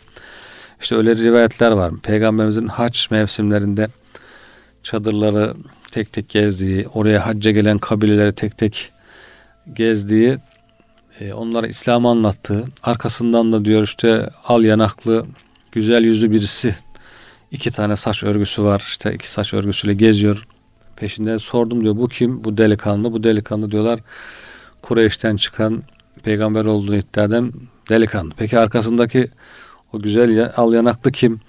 İşte 0.81 0.97
öyle 0.97 1.17
rivayetler 1.17 1.71
var. 1.71 1.93
Peygamberimizin 2.03 2.67
haç 2.67 3.11
mevsimlerinde 3.11 3.89
çadırları 4.83 5.55
tek 5.91 6.13
tek 6.13 6.29
gezdiği, 6.29 6.89
oraya 6.95 7.27
hacca 7.27 7.51
gelen 7.51 7.79
kabileleri 7.79 8.33
tek 8.33 8.59
tek 8.59 8.93
gezdiği, 9.73 10.39
e, 11.21 11.33
onlara 11.33 11.67
İslam'ı 11.67 12.09
anlattığı, 12.09 12.65
arkasından 12.83 13.53
da 13.53 13.65
diyor 13.65 13.83
işte 13.83 14.31
al 14.45 14.65
yanaklı, 14.65 15.27
güzel 15.73 16.05
yüzlü 16.05 16.31
birisi, 16.31 16.75
iki 17.51 17.71
tane 17.71 17.97
saç 17.97 18.23
örgüsü 18.23 18.63
var, 18.63 18.83
işte 18.87 19.15
iki 19.15 19.31
saç 19.31 19.55
örgüsüyle 19.55 19.95
geziyor. 19.95 20.47
Peşinden 20.97 21.39
sordum 21.39 21.81
diyor 21.83 21.97
bu 21.97 22.09
kim? 22.09 22.45
Bu 22.45 22.57
delikanlı. 22.57 23.13
Bu 23.13 23.25
delikanlı 23.25 23.71
diyorlar 23.71 24.01
Kureyş'ten 24.83 25.37
çıkan 25.37 25.83
peygamber 26.23 26.65
olduğunu 26.65 26.97
iddia 26.97 27.25
eden 27.25 27.53
delikanlı. 27.89 28.31
Peki 28.37 28.59
arkasındaki 28.59 29.31
o 29.93 29.99
güzel 29.99 30.53
al 30.57 30.73
yanaklı 30.73 31.13
kim? 31.13 31.41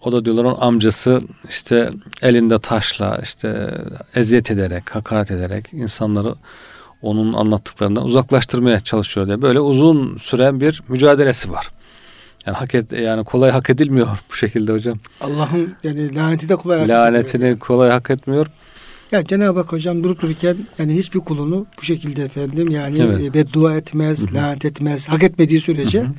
O 0.00 0.12
da 0.12 0.24
diyorlar 0.24 0.44
onun 0.44 0.60
amcası 0.60 1.22
işte 1.48 1.88
elinde 2.22 2.58
taşla 2.58 3.18
işte 3.22 3.74
eziyet 4.14 4.50
ederek, 4.50 4.94
hakaret 4.94 5.30
ederek 5.30 5.72
insanları 5.72 6.34
onun 7.02 7.32
anlattıklarından 7.32 8.04
uzaklaştırmaya 8.04 8.80
çalışıyor 8.80 9.26
diye 9.26 9.42
böyle 9.42 9.60
uzun 9.60 10.16
süren 10.16 10.60
bir 10.60 10.82
mücadelesi 10.88 11.52
var. 11.52 11.68
Yani 12.46 12.56
hak 12.56 12.74
et, 12.74 12.92
yani 12.92 13.24
kolay 13.24 13.50
hak 13.50 13.70
edilmiyor 13.70 14.08
bu 14.30 14.34
şekilde 14.34 14.72
hocam. 14.72 14.98
Allah'ın 15.20 15.74
yani 15.84 16.14
laneti 16.14 16.48
de 16.48 16.56
kolay 16.56 16.78
hak 16.78 16.88
Lanetini 16.88 17.42
etmiyor. 17.44 17.58
kolay 17.58 17.90
hak 17.90 18.10
etmiyor. 18.10 18.46
Ya 19.12 19.24
Cenab-ı 19.24 19.58
Hak 19.58 19.72
hocam 19.72 20.04
durup 20.04 20.22
dururken 20.22 20.56
yani 20.78 20.94
hiçbir 20.96 21.20
kulunu 21.20 21.66
bu 21.78 21.82
şekilde 21.82 22.24
efendim 22.24 22.70
yani 22.70 22.98
Evet. 22.98 23.20
e, 23.20 23.34
beddua 23.34 23.76
etmez, 23.76 24.34
lanet 24.34 24.64
etmez, 24.64 25.08
hak 25.08 25.22
etmediği 25.22 25.60
sürece 25.60 26.00
Hı 26.00 26.04
hı. 26.04 26.12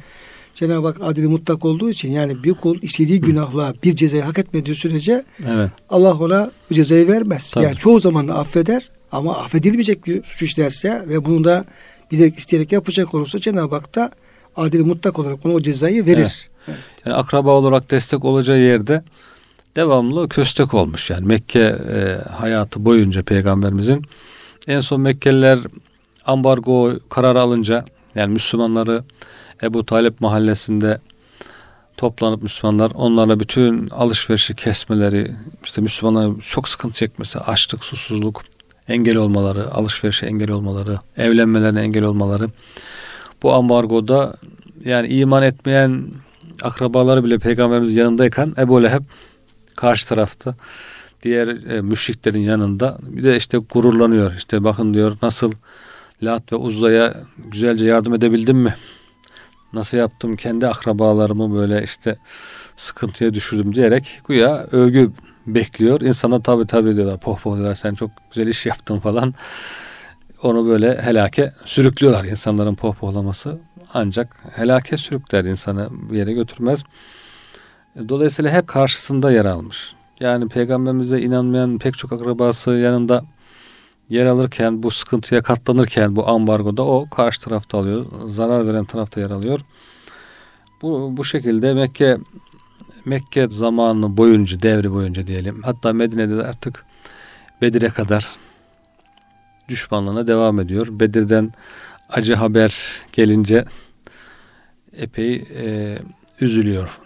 Cenab-ı 0.55 0.87
Hak 0.87 0.97
adil 1.01 1.27
mutlak 1.27 1.65
olduğu 1.65 1.89
için 1.89 2.11
yani 2.11 2.43
bir 2.43 2.53
kul 2.53 2.81
işlediği 2.81 3.21
günahla 3.21 3.73
bir 3.83 3.95
cezayı 3.95 4.23
hak 4.23 4.39
etmediği 4.39 4.75
sürece 4.75 5.23
Evet. 5.47 5.69
Allah 5.89 6.13
ona 6.13 6.51
bu 6.69 6.73
cezayı 6.73 7.07
vermez. 7.07 7.51
Tabii. 7.51 7.65
Yani 7.65 7.75
çoğu 7.75 7.99
zaman 7.99 8.27
da 8.27 8.35
affeder 8.39 8.89
ama 9.11 9.37
affedilmeyecek 9.37 10.07
bir 10.07 10.23
suç 10.23 10.41
işlerse 10.41 11.03
ve 11.07 11.25
bunu 11.25 11.43
da 11.43 11.65
bilerek 12.11 12.37
isteyerek 12.37 12.71
yapacak 12.71 13.13
olursa 13.13 13.39
Cenab-ı 13.39 13.75
Hak 13.75 13.95
da 13.95 14.11
adil 14.55 14.85
mutlak 14.85 15.19
olarak 15.19 15.45
ona 15.45 15.53
o 15.53 15.61
cezayı 15.61 16.05
verir. 16.05 16.49
Yani 17.05 17.15
akraba 17.15 17.51
olarak 17.51 17.91
destek 17.91 18.25
olacağı 18.25 18.59
yerde 18.59 19.03
devamlı 19.77 20.29
köstek 20.29 20.73
olmuş. 20.73 21.09
Yani 21.09 21.25
Mekke 21.25 21.59
e, 21.59 22.17
hayatı 22.31 22.85
boyunca 22.85 23.23
peygamberimizin 23.23 24.05
en 24.67 24.79
son 24.79 25.01
Mekkeliler 25.01 25.59
ambargo 26.25 26.93
kararı 27.09 27.41
alınca 27.41 27.85
yani 28.15 28.33
Müslümanları 28.33 29.03
Ebu 29.63 29.85
Talip 29.85 30.21
mahallesinde 30.21 30.99
toplanıp 31.97 32.43
Müslümanlar 32.43 32.91
onlarla 32.95 33.39
bütün 33.39 33.89
alışverişi 33.89 34.55
kesmeleri, 34.55 35.31
işte 35.63 35.81
Müslümanların 35.81 36.39
çok 36.39 36.69
sıkıntı 36.69 36.97
çekmesi, 36.97 37.39
açlık, 37.39 37.83
susuzluk, 37.83 38.43
engel 38.87 39.15
olmaları, 39.15 39.71
alışverişe 39.71 40.25
engel 40.25 40.51
olmaları, 40.51 40.99
evlenmelerine 41.17 41.81
engel 41.81 42.03
olmaları. 42.03 42.49
Bu 43.43 43.53
ambargoda 43.53 44.35
yani 44.85 45.07
iman 45.07 45.43
etmeyen 45.43 46.03
akrabaları 46.61 47.23
bile 47.23 47.37
peygamberimiz 47.37 47.95
yanındayken 47.95 48.53
Ebu 48.57 48.83
Leheb 48.83 49.03
karşı 49.77 50.07
tarafta 50.07 50.55
diğer 51.23 51.47
e, 51.47 51.81
müşriklerin 51.81 52.41
yanında 52.41 52.97
bir 53.01 53.25
de 53.25 53.37
işte 53.37 53.57
gururlanıyor. 53.57 54.33
İşte 54.33 54.63
bakın 54.63 54.93
diyor 54.93 55.17
nasıl 55.21 55.51
Lat 56.23 56.53
ve 56.53 56.55
Uzza'ya 56.55 57.15
güzelce 57.37 57.85
yardım 57.85 58.13
edebildim 58.13 58.57
mi? 58.57 58.75
Nasıl 59.73 59.97
yaptım 59.97 60.35
kendi 60.35 60.67
akrabalarımı 60.67 61.55
böyle 61.55 61.83
işte 61.83 62.17
sıkıntıya 62.75 63.33
düşürdüm 63.33 63.75
diyerek 63.75 64.21
güya 64.27 64.67
övgü 64.71 65.11
bekliyor. 65.47 66.01
İnsana 66.01 66.41
tabi 66.41 66.67
tabi 66.67 66.95
diyorlar 66.95 67.19
pohpohluyorlar 67.19 67.75
sen 67.75 67.95
çok 67.95 68.11
güzel 68.31 68.47
iş 68.47 68.65
yaptın 68.65 68.99
falan. 68.99 69.33
Onu 70.43 70.67
böyle 70.67 71.01
helake 71.01 71.53
sürüklüyorlar 71.65 72.25
insanların 72.25 72.75
pohpohlaması. 72.75 73.59
Ancak 73.93 74.35
helake 74.55 74.97
sürükler 74.97 75.45
insanı 75.45 75.89
bir 75.91 76.17
yere 76.17 76.33
götürmez. 76.33 76.83
Dolayısıyla 78.09 78.51
hep 78.51 78.67
karşısında 78.67 79.31
yer 79.31 79.45
almış. 79.45 79.95
Yani 80.19 80.47
peygamberimize 80.47 81.21
inanmayan 81.21 81.77
pek 81.77 81.97
çok 81.97 82.13
akrabası 82.13 82.71
yanında 82.71 83.25
yer 84.09 84.25
alırken 84.25 84.83
bu 84.83 84.91
sıkıntıya 84.91 85.41
katlanırken 85.41 86.15
bu 86.15 86.27
ambargoda 86.27 86.83
o 86.83 87.09
karşı 87.09 87.41
tarafta 87.41 87.77
alıyor. 87.77 88.05
Zarar 88.25 88.67
veren 88.67 88.85
tarafta 88.85 89.21
yer 89.21 89.31
alıyor. 89.31 89.59
Bu, 90.81 91.17
bu 91.17 91.25
şekilde 91.25 91.73
Mekke 91.73 92.17
Mekke 93.05 93.47
zamanı 93.47 94.17
boyunca 94.17 94.61
devri 94.61 94.91
boyunca 94.91 95.27
diyelim 95.27 95.63
hatta 95.63 95.93
Medine'de 95.93 96.37
de 96.37 96.43
artık 96.43 96.85
Bedir'e 97.61 97.89
kadar 97.89 98.27
düşmanlığına 99.69 100.27
devam 100.27 100.59
ediyor. 100.59 100.87
Bedir'den 100.91 101.53
acı 102.09 102.35
haber 102.35 103.01
gelince 103.11 103.65
epey 104.97 105.35
e, 105.35 105.97
üzülüyor. 106.41 106.99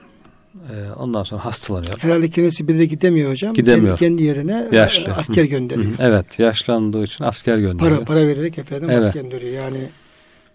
E, 0.69 0.91
ondan 0.91 1.23
sonra 1.23 1.45
hastalanıyor. 1.45 1.93
Herhalde 1.99 2.29
kendisi 2.29 2.67
Bedir'e 2.67 2.85
gidemiyor 2.85 3.31
hocam. 3.31 3.53
Gidemiyor. 3.53 3.97
Kendi, 3.97 4.17
kendi 4.17 4.23
yerine 4.23 4.67
e, 4.71 4.75
Yaşlı. 4.75 5.13
asker 5.13 5.43
gönderiyor. 5.45 5.91
Hı, 5.91 5.95
Evet 5.99 6.39
yaşlandığı 6.39 7.03
için 7.03 7.23
asker 7.23 7.57
gönderiyor. 7.57 7.97
Para 7.97 8.05
para 8.05 8.27
vererek 8.27 8.57
efendim 8.57 8.89
Evet. 8.89 9.03
asker 9.03 9.21
gönderiyor. 9.21 9.53
Yani 9.63 9.89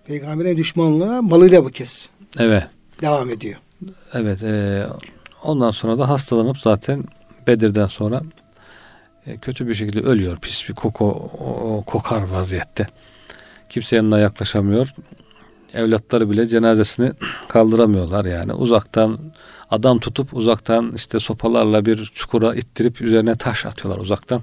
peygamberin 0.06 0.56
düşmanlığı 0.56 1.22
malıyla 1.22 1.64
bu 1.64 1.68
kez 1.70 2.08
Evet. 2.38 2.62
devam 3.00 3.30
ediyor. 3.30 3.56
Evet. 4.12 4.42
E, 4.42 4.86
ondan 5.42 5.70
sonra 5.70 5.98
da 5.98 6.08
hastalanıp 6.08 6.58
zaten 6.58 7.04
Bedir'den 7.46 7.88
sonra 7.88 8.22
e, 9.26 9.36
kötü 9.36 9.68
bir 9.68 9.74
şekilde 9.74 10.00
ölüyor. 10.00 10.38
Pis 10.38 10.68
bir 10.68 10.74
koku 10.74 11.04
o 11.40 11.82
kokar 11.86 12.22
vaziyette. 12.22 12.86
Kimse 13.68 13.96
yanına 13.96 14.18
yaklaşamıyor. 14.18 14.94
Evlatları 15.74 16.30
bile 16.30 16.46
cenazesini 16.46 17.12
kaldıramıyorlar 17.48 18.24
yani. 18.24 18.52
Uzaktan 18.52 19.18
adam 19.70 19.98
tutup 19.98 20.34
uzaktan 20.34 20.92
işte 20.94 21.20
sopalarla 21.20 21.86
bir 21.86 22.04
çukura 22.04 22.54
ittirip 22.54 23.00
üzerine 23.00 23.34
taş 23.34 23.66
atıyorlar 23.66 24.00
uzaktan. 24.00 24.42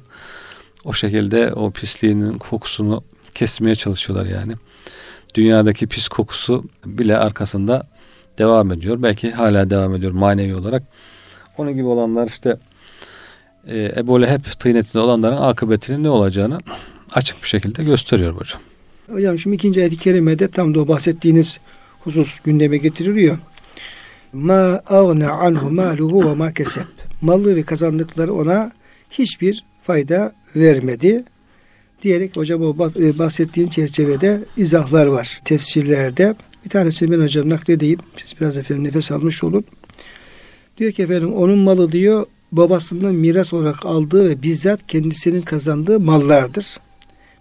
O 0.85 0.93
şekilde 0.93 1.53
o 1.53 1.71
pisliğinin 1.71 2.33
kokusunu 2.33 3.03
kesmeye 3.35 3.75
çalışıyorlar 3.75 4.25
yani. 4.25 4.53
Dünyadaki 5.35 5.87
pis 5.87 6.07
kokusu 6.07 6.65
bile 6.85 7.17
arkasında 7.17 7.87
devam 8.37 8.71
ediyor. 8.71 9.03
Belki 9.03 9.31
hala 9.31 9.69
devam 9.69 9.95
ediyor 9.95 10.11
manevi 10.11 10.55
olarak. 10.55 10.83
Onun 11.57 11.73
gibi 11.73 11.85
olanlar 11.85 12.27
işte 12.27 12.57
e, 13.67 13.93
Ebu 13.97 14.21
Leheb 14.21 14.43
tıynetinde 14.59 14.99
olanların 14.99 15.37
akıbetinin 15.37 16.03
ne 16.03 16.09
olacağını 16.09 16.59
açık 17.13 17.43
bir 17.43 17.47
şekilde 17.47 17.83
gösteriyor 17.83 18.33
hocam. 18.33 18.61
Hocam 19.11 19.37
şimdi 19.37 19.55
ikinci 19.55 19.81
ayet-i 19.81 19.97
kerimede 19.97 20.47
tam 20.47 20.75
da 20.75 20.81
o 20.81 20.87
bahsettiğiniz 20.87 21.59
husus 21.99 22.39
gündeme 22.39 22.77
getiriliyor. 22.77 23.37
Ma 24.33 24.81
ağne 24.87 25.27
anhu 25.27 25.71
maluhu 25.71 26.29
ve 26.29 26.33
ma 26.33 26.53
kesep. 26.53 26.87
Malı 27.21 27.55
ve 27.55 27.63
kazandıkları 27.63 28.33
ona 28.33 28.71
hiçbir 29.09 29.63
fayda 29.81 30.33
vermedi. 30.55 31.23
Diyerek 32.01 32.37
hocam 32.37 32.61
o 32.61 32.89
e, 32.99 33.19
bahsettiğin 33.19 33.67
çerçevede 33.67 34.43
izahlar 34.57 35.05
var 35.05 35.41
tefsirlerde. 35.45 36.35
Bir 36.65 36.69
tanesini 36.69 37.11
ben 37.11 37.23
hocam 37.23 37.49
nakledeyim. 37.49 37.99
Siz 38.17 38.41
biraz 38.41 38.57
efendim 38.57 38.83
nefes 38.83 39.11
almış 39.11 39.43
olun. 39.43 39.65
Diyor 40.77 40.91
ki 40.91 41.03
efendim 41.03 41.33
onun 41.33 41.59
malı 41.59 41.91
diyor 41.91 42.25
babasından 42.51 43.15
miras 43.15 43.53
olarak 43.53 43.85
aldığı 43.85 44.29
ve 44.29 44.41
bizzat 44.41 44.87
kendisinin 44.87 45.41
kazandığı 45.41 45.99
mallardır. 45.99 46.77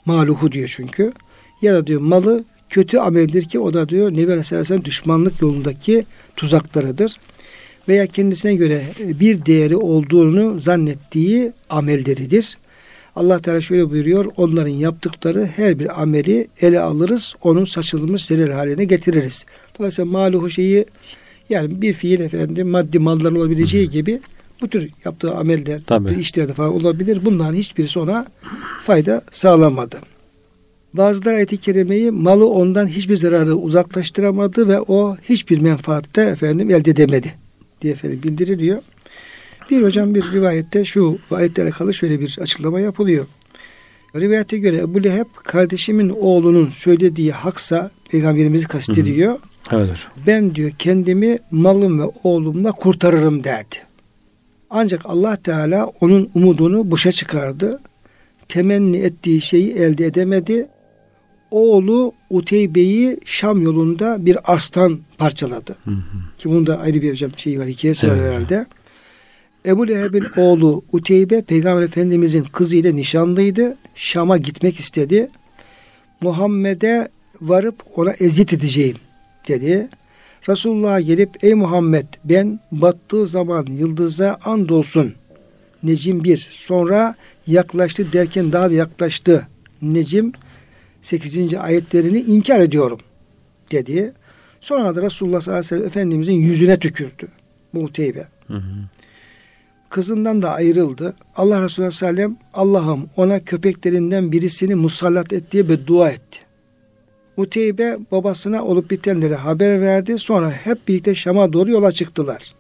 Maluhu 0.05 0.53
diyor 0.53 0.73
çünkü. 0.77 1.13
Ya 1.63 1.75
da 1.75 1.87
diyor 1.87 2.01
malı 2.01 2.45
kötü 2.73 2.99
ameldir 2.99 3.45
ki 3.45 3.59
o 3.59 3.75
da 3.75 3.89
diyor 3.89 4.13
Nebi 4.13 4.31
Aleyhisselam 4.31 4.85
düşmanlık 4.85 5.43
yolundaki 5.43 6.07
tuzaklarıdır. 6.37 7.17
Veya 7.89 8.07
kendisine 8.07 8.55
göre 8.55 8.83
bir 8.99 9.47
değeri 9.47 9.77
olduğunu 9.77 10.61
zannettiği 10.61 11.53
amelleridir. 11.71 12.59
Allah 13.17 13.39
Teala 13.39 13.61
şöyle 13.61 13.91
buyuruyor. 13.91 14.27
Onların 14.37 14.69
yaptıkları 14.69 15.47
her 15.47 15.79
bir 15.79 16.03
ameli 16.03 16.49
ele 16.61 16.81
alırız. 16.81 17.35
Onun 17.43 17.65
saçılmış 17.65 18.27
zerel 18.27 18.53
haline 18.53 18.85
getiririz. 18.85 19.47
Dolayısıyla 19.79 20.11
maluhu 20.11 20.51
şeyi 20.51 20.85
yani 21.49 21.83
bir 21.83 21.93
fiil 21.93 22.21
efendim 22.21 22.69
maddi 22.69 22.99
mallar 22.99 23.33
olabileceği 23.33 23.91
gibi 23.91 24.21
bu 24.61 24.69
tür 24.69 24.91
yaptığı 25.05 25.35
ameller, 25.35 25.81
Tabii. 25.87 26.05
yaptığı 26.05 26.21
işlerde 26.21 26.53
falan 26.53 26.75
olabilir. 26.75 27.19
Bunların 27.25 27.55
hiçbirisi 27.55 27.99
ona 27.99 28.27
fayda 28.83 29.23
sağlamadı. 29.31 30.12
Bazıları 30.95 31.37
ayet-i 31.37 31.57
kerimeyi 31.57 32.11
malı 32.11 32.49
ondan 32.49 32.87
hiçbir 32.87 33.17
zararı 33.17 33.55
uzaklaştıramadı 33.55 34.69
ve 34.69 34.81
o 34.81 35.17
hiçbir 35.17 35.61
menfaatte 35.61 36.23
efendim 36.23 36.71
elde 36.71 36.91
edemedi 36.91 37.35
diye 37.83 37.93
efendim 37.93 38.21
bildiriliyor. 38.23 38.83
Bir 39.71 39.83
hocam 39.83 40.15
bir 40.15 40.33
rivayette 40.33 40.85
şu 40.85 41.19
ayetle 41.31 41.63
alakalı 41.63 41.95
şöyle 41.95 42.21
bir 42.21 42.39
açıklama 42.41 42.81
yapılıyor. 42.81 43.27
Rivayete 44.17 44.59
göre 44.59 44.77
Ebu 44.77 45.05
Leheb 45.05 45.27
kardeşimin 45.45 46.09
oğlunun 46.09 46.71
söylediği 46.71 47.33
haksa 47.33 47.91
peygamberimizi 48.11 48.67
kastediyor. 48.67 49.39
Evet. 49.71 49.97
Ben 50.27 50.55
diyor 50.55 50.71
kendimi 50.79 51.39
malım 51.51 52.01
ve 52.01 52.05
oğlumla 52.23 52.73
kurtarırım 52.73 53.45
derdi. 53.45 53.77
Ancak 54.71 55.01
Allah 55.05 55.37
Teala 55.37 55.87
onun 56.01 56.31
umudunu 56.35 56.91
boşa 56.91 57.13
çıkardı. 57.13 57.81
Temenni 58.49 58.97
ettiği 58.97 59.41
şeyi 59.41 59.73
elde 59.73 60.07
edemedi. 60.07 60.69
Oğlu 61.53 62.13
Uteybe'yi 62.31 63.19
Şam 63.25 63.63
yolunda 63.63 64.27
bir 64.27 64.53
arslan 64.53 64.99
parçaladı. 65.19 65.77
Hı 65.85 65.91
hı. 65.91 65.99
Ki 66.39 66.51
bunun 66.51 66.67
da 66.67 66.79
ayrı 66.79 67.03
bir 67.03 67.11
hocam 67.11 67.31
şeyi 67.37 67.61
var, 67.61 67.67
hikayesi 67.67 68.09
var 68.09 68.17
Evet. 68.17 68.31
herhalde. 68.31 68.67
Ebu 69.67 69.89
Leheb'in 69.89 70.25
oğlu 70.37 70.83
Uteybe 70.93 71.43
Peygamber 71.43 71.83
Efendimizin 71.83 72.45
kızıyla 72.45 72.93
nişanlıydı. 72.93 73.77
Şam'a 73.95 74.37
gitmek 74.37 74.81
istedi. 74.81 75.31
Muhammed'e 76.21 77.09
varıp 77.41 77.75
ona 77.97 78.13
eziyet 78.13 78.53
edeceğim 78.53 78.97
dedi. 79.49 79.89
Resulullah'a 80.49 81.01
gelip 81.01 81.45
ey 81.45 81.55
Muhammed 81.55 82.07
ben 82.25 82.61
battığı 82.73 83.27
zaman 83.27 83.67
yıldıza 83.67 84.39
andolsun. 84.45 85.15
Necim 85.83 86.25
bir 86.25 86.49
sonra 86.51 87.15
yaklaştı 87.47 88.13
derken 88.13 88.53
daha 88.53 88.71
da 88.71 88.75
yaklaştı. 88.75 89.47
Necim 89.83 90.33
8. 91.03 91.55
ayetlerini 91.55 92.21
inkar 92.21 92.61
ediyorum 92.61 92.99
dedi. 93.73 94.13
Sonra 94.61 94.97
da 94.97 95.03
Resulullah 95.03 95.41
sallallahu 95.41 95.59
aleyhi 95.59 95.75
ve 95.75 95.77
sellem 95.77 95.87
Efendimizin 95.87 96.33
yüzüne 96.33 96.79
tükürdü. 96.79 97.29
Hı 98.47 98.55
hı. 98.55 98.89
Kızından 99.91 100.43
da 100.43 100.51
ayrıldı. 100.51 101.15
Allah 101.37 101.63
Resulü 101.63 101.93
sallallahu 101.93 102.23
aleyhi 102.23 102.31
ve 102.31 102.37
sellem 102.37 102.37
Allah'ım 102.55 103.09
ona 103.17 103.41
köpeklerinden 103.41 104.33
birisini 104.33 104.75
musallat 104.75 105.33
et 105.33 105.53
diye 105.53 105.69
beddua 105.69 106.11
etti. 106.11 106.39
Uteybe 107.37 107.99
babasına 108.13 108.65
olup 108.65 108.91
bitenleri 108.91 109.35
haber 109.35 109.81
verdi. 109.81 110.19
Sonra 110.19 110.51
hep 110.51 110.89
birlikte 110.89 111.15
Şam'a 111.15 111.53
doğru 111.53 111.71
yola 111.71 111.93
çıktılar. 111.93 112.55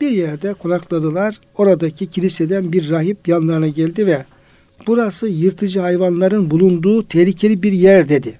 Bir 0.00 0.10
yerde 0.10 0.54
konakladılar. 0.54 1.40
Oradaki 1.56 2.06
kiliseden 2.06 2.72
bir 2.72 2.90
rahip 2.90 3.28
yanlarına 3.28 3.68
geldi 3.68 4.06
ve 4.06 4.24
burası 4.86 5.28
yırtıcı 5.28 5.80
hayvanların 5.80 6.50
bulunduğu 6.50 7.08
tehlikeli 7.08 7.62
bir 7.62 7.72
yer 7.72 8.08
dedi. 8.08 8.38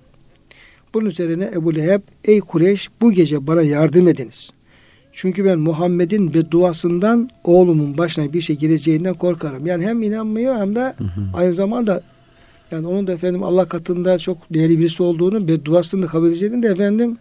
Bunun 0.94 1.06
üzerine 1.06 1.50
Ebu 1.54 1.74
Leheb 1.74 2.00
ey 2.24 2.40
Kureyş 2.40 2.88
bu 3.00 3.12
gece 3.12 3.46
bana 3.46 3.62
yardım 3.62 4.08
ediniz. 4.08 4.50
Çünkü 5.12 5.44
ben 5.44 5.58
Muhammed'in 5.58 6.34
bedduasından 6.34 7.30
oğlumun 7.44 7.98
başına 7.98 8.32
bir 8.32 8.40
şey 8.40 8.56
geleceğinden 8.56 9.14
korkarım. 9.14 9.66
Yani 9.66 9.86
hem 9.86 10.02
inanmıyor 10.02 10.56
hem 10.56 10.74
de 10.74 10.94
Hı 10.98 11.04
hı. 11.04 11.20
aynı 11.34 11.52
zamanda 11.52 12.02
yani 12.70 12.86
onun 12.86 13.06
da 13.06 13.12
efendim 13.12 13.42
Allah 13.42 13.64
katında 13.64 14.18
çok 14.18 14.38
değerli 14.54 14.78
birisi 14.78 15.02
olduğunu 15.02 15.48
bedduasını 15.48 16.02
da 16.02 16.06
kabul 16.06 16.28
edeceğini 16.28 16.62
de 16.62 16.68
efendim 16.68 17.18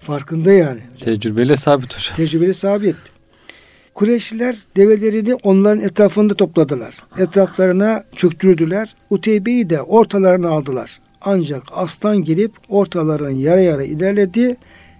Farkında 0.00 0.52
yani. 0.52 0.80
Tecrübeyle 1.00 1.56
sabit 1.56 1.96
hocam. 1.96 2.16
Tecrübeli 2.16 2.54
sabit. 2.54 2.96
Kureyşliler 3.94 4.56
develerini 4.76 5.34
onların 5.34 5.84
etrafında 5.84 6.34
topladılar. 6.34 6.96
Etraflarına 7.18 8.04
çöktürdüler. 8.16 8.94
Uteybe'yi 9.10 9.70
de 9.70 9.82
ortalarına 9.82 10.48
aldılar. 10.48 11.00
Ancak 11.20 11.62
aslan 11.72 12.24
gelip 12.24 12.52
ortalarından 12.68 13.30
yara 13.30 13.60
yara 13.60 13.82
ilerledi. 13.82 14.56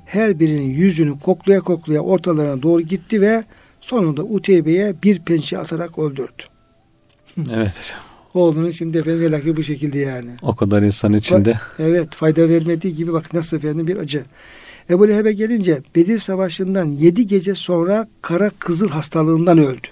Her 0.07 0.41
birinin 0.41 0.71
yüzünü 0.71 1.21
koklaya 1.21 1.61
koklaya 1.61 2.01
ortalarına 2.01 2.63
doğru 2.63 2.83
gitti 2.83 3.21
ve 3.21 3.45
sonunda 3.81 4.23
Uteybe'ye 4.23 4.95
bir 5.03 5.21
pençe 5.21 5.59
atarak 5.59 5.99
öldürdü. 5.99 6.43
Evet 7.39 7.81
hocam. 7.81 8.01
Oğlunun 8.35 8.71
şimdi 8.71 8.99
efendim 8.99 9.21
velaki 9.21 9.57
bu 9.57 9.63
şekilde 9.63 9.99
yani. 9.99 10.31
O 10.43 10.57
kadar 10.57 10.83
insan 10.83 11.13
içinde. 11.13 11.61
Evet 11.79 12.15
fayda 12.15 12.49
vermediği 12.49 12.95
gibi 12.95 13.13
bak 13.13 13.35
nasıl 13.35 13.57
efendim 13.57 13.87
bir 13.87 13.97
acı. 13.97 14.25
Ebu 14.91 15.09
Leheb'e 15.09 15.33
gelince 15.33 15.83
Bedir 15.97 16.19
Savaşı'ndan 16.19 16.85
yedi 16.85 17.27
gece 17.27 17.55
sonra 17.55 18.09
kara 18.23 18.51
kızıl 18.51 18.89
hastalığından 18.89 19.59
öldü. 19.59 19.87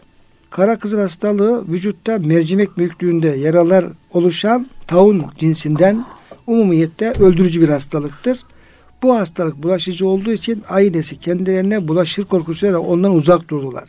Kara 0.51 0.79
kızıl 0.79 0.99
hastalığı 0.99 1.69
vücutta 1.69 2.19
mercimek 2.19 2.79
büyüklüğünde 2.79 3.29
yaralar 3.29 3.85
oluşan 4.13 4.67
taun 4.87 5.25
cinsinden 5.39 6.05
umumiyette 6.47 7.11
öldürücü 7.11 7.61
bir 7.61 7.69
hastalıktır. 7.69 8.39
Bu 9.03 9.17
hastalık 9.17 9.63
bulaşıcı 9.63 10.07
olduğu 10.07 10.33
için 10.33 10.63
ailesi 10.69 11.19
kendilerine 11.19 11.89
bulaşır 11.89 12.25
korkusuyla 12.25 12.79
ondan 12.79 13.15
uzak 13.15 13.49
durdular. 13.49 13.89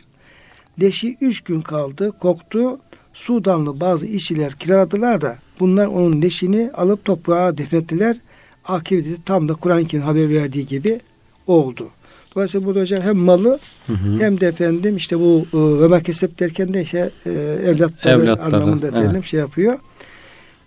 Leşi 0.80 1.16
üç 1.20 1.40
gün 1.40 1.60
kaldı, 1.60 2.12
koktu. 2.20 2.78
Sudanlı 3.12 3.80
bazı 3.80 4.06
işçiler 4.06 4.52
kiraladılar 4.52 5.20
da 5.20 5.38
bunlar 5.60 5.86
onun 5.86 6.22
leşini 6.22 6.70
alıp 6.74 7.04
toprağa 7.04 7.58
defnettiler. 7.58 8.16
Akıbeti 8.64 9.24
tam 9.24 9.48
da 9.48 9.54
Kur'an-ı 9.54 9.86
Kerim 9.86 10.04
haber 10.04 10.30
verdiği 10.30 10.66
gibi 10.66 11.00
oldu. 11.46 11.90
Dolayısıyla 12.34 12.66
burada 12.66 12.80
hocam 12.80 13.02
hem 13.02 13.16
malı 13.16 13.58
Hı 13.86 13.92
hı. 13.92 14.18
hem 14.18 14.40
de 14.40 14.46
efendim 14.46 14.96
işte 14.96 15.18
bu 15.20 15.46
ve 15.54 15.88
ma 15.88 16.00
kesep 16.00 16.38
derken 16.38 16.74
de 16.74 16.82
işte 16.82 17.10
e, 17.26 17.30
evlatları, 17.30 18.22
Evlatları, 18.22 18.56
anlamında 18.56 18.88
efendim 18.88 19.10
evet. 19.14 19.24
şey 19.24 19.40
yapıyor. 19.40 19.78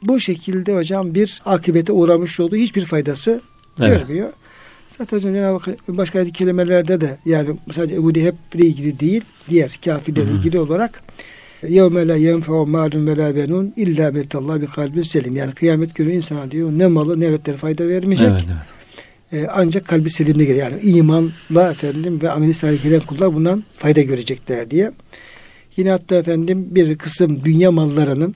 Bu 0.02 0.20
şekilde 0.20 0.76
hocam 0.76 1.16
bir 1.16 1.42
akibete 1.46 1.94
uğramış 1.94 2.40
olduğu 2.40 2.56
hiçbir 2.56 2.86
faydası 2.86 3.42
Evet. 3.80 4.00
görmüyor. 4.00 4.30
Zaten 4.88 5.18
hocam 5.18 5.34
Cenab-ı 5.34 5.58
Hak 5.58 5.88
başka 5.88 6.20
ayet 6.20 6.34
kelimelerde 6.34 7.02
de 7.02 7.18
yani 7.26 7.50
sadece 7.72 7.96
Ebu 7.96 8.16
Leheb 8.16 8.36
ile 8.54 8.66
ilgili 8.66 9.00
değil 9.00 9.22
diğer 9.50 9.80
kafirlerle 9.86 10.32
ilgili 10.32 10.60
olarak 10.60 11.04
yevme 11.70 12.08
la 12.08 12.16
yenfe'u 12.16 12.66
malun 12.66 13.08
ve 13.08 13.18
la 13.18 13.36
benun 13.36 13.74
illa 13.78 14.16
betallah 14.16 14.62
bi 14.62 14.66
kalbi 14.66 15.04
selim. 15.04 15.36
Yani 15.36 15.52
kıyamet 15.52 15.96
günü 15.96 16.12
insana 16.12 16.52
diyor 16.52 16.72
ne 16.72 16.88
malı 16.88 17.20
ne 17.20 17.26
evetleri 17.26 17.58
fayda 17.58 17.88
vermeyecek. 17.88 18.28
Evet, 18.32 18.44
evet. 18.46 18.84
Ee, 19.34 19.48
ancak 19.54 19.88
kalbi 19.88 20.10
selimle 20.10 20.46
gelir. 20.46 20.60
Yani 20.60 20.82
imanla 20.82 21.72
efendim 21.72 22.22
ve 22.22 22.32
amel-i 22.32 22.54
salih 22.54 22.84
gelen 22.84 23.00
kullar 23.00 23.34
bundan 23.36 23.64
fayda 23.78 24.02
görecekler 24.02 24.72
diye. 24.72 24.92
Yine 25.78 25.92
hatta 25.92 26.16
efendim 26.16 26.68
bir 26.72 26.98
kısım 26.98 27.46
dünya 27.46 27.72
mallarının 27.72 28.36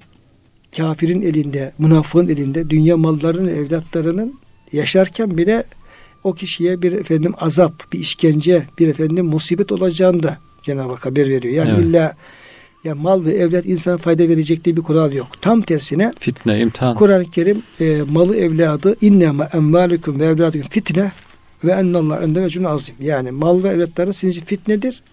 kafirin 0.77 1.21
elinde, 1.21 1.71
münafığın 1.77 2.27
elinde 2.27 2.69
dünya 2.69 2.97
mallarının, 2.97 3.47
evlatlarının 3.47 4.39
yaşarken 4.71 5.37
bile 5.37 5.63
o 6.23 6.33
kişiye 6.33 6.81
bir 6.81 6.91
efendim 6.91 7.33
azap, 7.37 7.93
bir 7.93 7.99
işkence, 7.99 8.63
bir 8.79 8.87
efendim 8.87 9.25
musibet 9.25 9.71
olacağını 9.71 10.23
da 10.23 10.37
Cenab-ı 10.63 10.91
Hak 10.91 11.05
haber 11.05 11.29
veriyor. 11.29 11.53
Yani 11.53 11.71
evet. 11.75 11.85
illa 11.85 12.15
ya 12.87 12.95
mal 12.95 13.25
ve 13.25 13.31
evlat 13.31 13.65
insana 13.65 13.97
fayda 13.97 14.29
verecek 14.29 14.65
diye 14.65 14.77
bir 14.77 14.81
kural 14.81 15.13
yok. 15.13 15.27
Tam 15.41 15.61
tersine 15.61 16.13
Fitne, 16.19 16.59
imtihan. 16.59 16.95
Kur'an-ı 16.95 17.31
Kerim 17.31 17.63
e, 17.79 18.01
malı 18.09 18.37
evladı 18.37 18.95
innema 19.01 19.45
emvalukum 19.53 20.19
ve 20.19 20.25
evladukum 20.25 20.69
fitne 20.69 21.11
ve 21.63 21.71
ennallah 21.71 22.21
önde 22.21 22.41
ve 22.61 22.67
azim. 22.67 22.95
Yani 23.01 23.31
mal 23.31 23.63
ve 23.63 23.69
evlatların 23.69 24.11
sizin 24.11 24.41
fitnedir. 24.41 25.03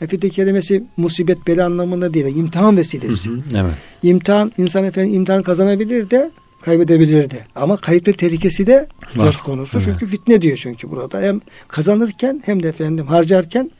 Ya 0.00 0.06
fitne 0.06 0.30
kelimesi 0.30 0.84
musibet 0.96 1.46
bela 1.46 1.66
anlamında 1.66 2.14
değil. 2.14 2.36
imtihan 2.36 2.72
Hı 2.72 2.76
vesilesi. 2.76 3.30
hı. 3.30 3.38
Evet. 3.54 3.74
İmtihan 4.02 4.52
insan 4.58 4.84
efendim 4.84 5.14
imtihan 5.14 5.42
kazanabilir 5.42 6.10
de 6.10 6.30
kaybedebilir 6.62 7.30
de. 7.30 7.38
Ama 7.54 7.76
kaybetme 7.76 8.12
tehlikesi 8.12 8.66
de 8.66 8.88
söz 9.14 9.40
konusu. 9.40 9.78
Evet. 9.78 9.88
Çünkü 9.90 10.06
fitne 10.06 10.42
diyor 10.42 10.56
çünkü 10.62 10.90
burada. 10.90 11.20
Hem 11.20 11.40
kazanırken 11.68 12.42
hem 12.44 12.62
de 12.62 12.68
efendim 12.68 13.06
harcarken 13.06 13.70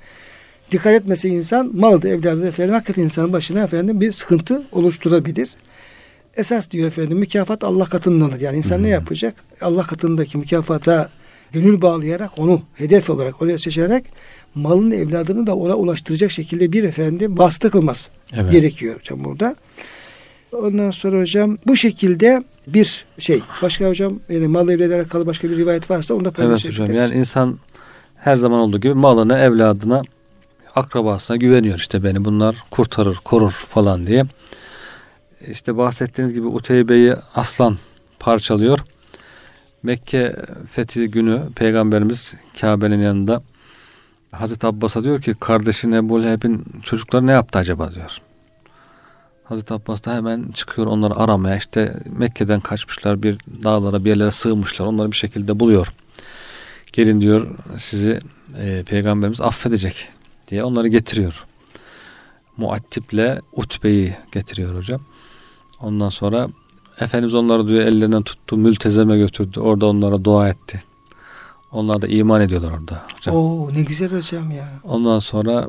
dikkat 0.73 0.93
etmese 0.93 1.29
insan 1.29 1.71
malı 1.77 2.03
da 2.03 2.09
evladı 2.09 2.43
da 2.43 2.47
efendim 2.49 2.75
hakikaten 2.75 3.03
insanın 3.03 3.33
başına 3.33 3.61
efendim 3.63 4.01
bir 4.01 4.13
sıkıntı 4.13 4.63
oluşturabilir. 4.73 5.49
Esas 6.37 6.71
diyor 6.71 6.89
efendim 6.89 7.19
mükafat 7.19 7.65
Allah 7.65 7.85
katındandır. 7.85 8.41
Yani 8.41 8.57
insan 8.57 8.83
ne 8.83 8.89
yapacak? 8.89 9.35
Allah 9.61 9.83
katındaki 9.83 10.39
mükafata 10.39 11.11
gönül 11.53 11.83
bağlayarak 11.83 12.31
onu 12.39 12.63
hedef 12.75 13.11
olarak 13.11 13.43
oraya 13.43 13.59
seçerek 13.59 14.05
malın 14.55 14.91
evladını 14.91 15.47
da 15.47 15.57
ona 15.57 15.75
ulaştıracak 15.75 16.31
şekilde 16.31 16.73
bir 16.73 16.85
efendim 16.85 17.37
bastı 17.37 17.71
kılmaz 17.71 18.11
Evet. 18.33 18.53
gerekiyor 18.53 18.97
hocam 18.99 19.25
burada. 19.25 19.57
Ondan 20.53 20.91
sonra 20.91 21.21
hocam 21.21 21.59
bu 21.67 21.77
şekilde 21.77 22.43
bir 22.67 23.05
şey. 23.19 23.43
Başka 23.63 23.89
hocam 23.89 24.19
yani 24.29 24.49
mal 24.49 24.69
evle 24.69 24.95
alakalı 24.95 25.27
başka 25.27 25.51
bir 25.51 25.57
rivayet 25.57 25.91
varsa 25.91 26.15
onu 26.15 26.25
da 26.25 26.29
Evet 26.29 26.37
paylaşabiliriz. 26.39 26.81
hocam. 26.81 26.97
Yani 26.97 27.15
insan 27.19 27.59
her 28.17 28.37
zaman 28.37 28.61
olduğu 28.61 28.81
gibi 28.81 28.95
malına, 28.95 29.39
evladına, 29.39 30.03
akrabasına 30.77 31.37
güveniyor. 31.37 31.79
İşte 31.79 32.05
beni 32.05 32.25
bunlar 32.25 32.57
kurtarır, 32.71 33.17
korur 33.25 33.51
falan 33.51 34.05
diye. 34.05 34.25
İşte 35.49 35.77
bahsettiğiniz 35.77 36.35
gibi 36.35 36.47
Uteybe'yi 36.47 37.15
aslan 37.35 37.79
parçalıyor. 38.19 38.79
Mekke 39.83 40.37
fethi 40.71 41.11
günü 41.11 41.43
Peygamberimiz 41.57 42.35
Kabe'nin 42.61 43.01
yanında 43.01 43.43
Hazreti 44.33 44.67
Abbas'a 44.67 45.05
diyor 45.05 45.23
ki 45.23 45.35
kardeşin 45.41 45.93
Ebu 45.93 46.23
Leheb'in 46.23 46.65
çocukları 46.83 47.27
ne 47.27 47.33
yaptı 47.33 47.59
acaba 47.59 47.93
diyor. 47.93 48.19
Hazreti 49.45 49.75
Abbas 49.75 50.05
da 50.05 50.15
hemen 50.15 50.49
çıkıyor 50.55 50.87
onları 50.87 51.17
aramaya. 51.17 51.57
İşte 51.57 51.97
Mekke'den 52.19 52.61
kaçmışlar 52.61 53.23
bir 53.23 53.39
dağlara 53.65 54.05
bir 54.05 54.11
yerlere 54.11 54.31
sığınmışlar. 54.31 54.87
Onları 54.87 55.13
bir 55.13 55.17
şekilde 55.17 55.61
buluyor. 55.61 55.93
Gelin 56.93 57.21
diyor 57.21 57.47
sizi 57.77 58.21
e, 58.63 58.83
Peygamberimiz 58.87 59.41
affedecek 59.41 60.09
diye 60.49 60.65
onları 60.65 60.89
getiriyor. 60.89 61.47
Muattip'le 62.57 63.41
Utbe'yi 63.53 64.17
getiriyor 64.33 64.77
hocam. 64.77 65.01
Ondan 65.81 66.09
sonra 66.09 66.49
Efendimiz 67.01 67.35
onları 67.35 67.69
diyor 67.69 67.85
ellerinden 67.85 68.23
tuttu, 68.23 68.57
mültezeme 68.57 69.19
götürdü. 69.19 69.61
Orada 69.61 69.87
onlara 69.87 70.25
dua 70.25 70.49
etti. 70.49 70.83
Onlar 71.73 72.03
da 72.03 72.07
iman 72.07 72.41
ediyorlar 72.41 72.73
orada 72.73 73.03
hocam. 73.17 73.37
Oo 73.37 73.71
ne 73.75 73.83
güzel 73.83 74.13
hocam 74.13 74.51
ya. 74.51 74.69
Ondan 74.85 75.19
sonra 75.19 75.69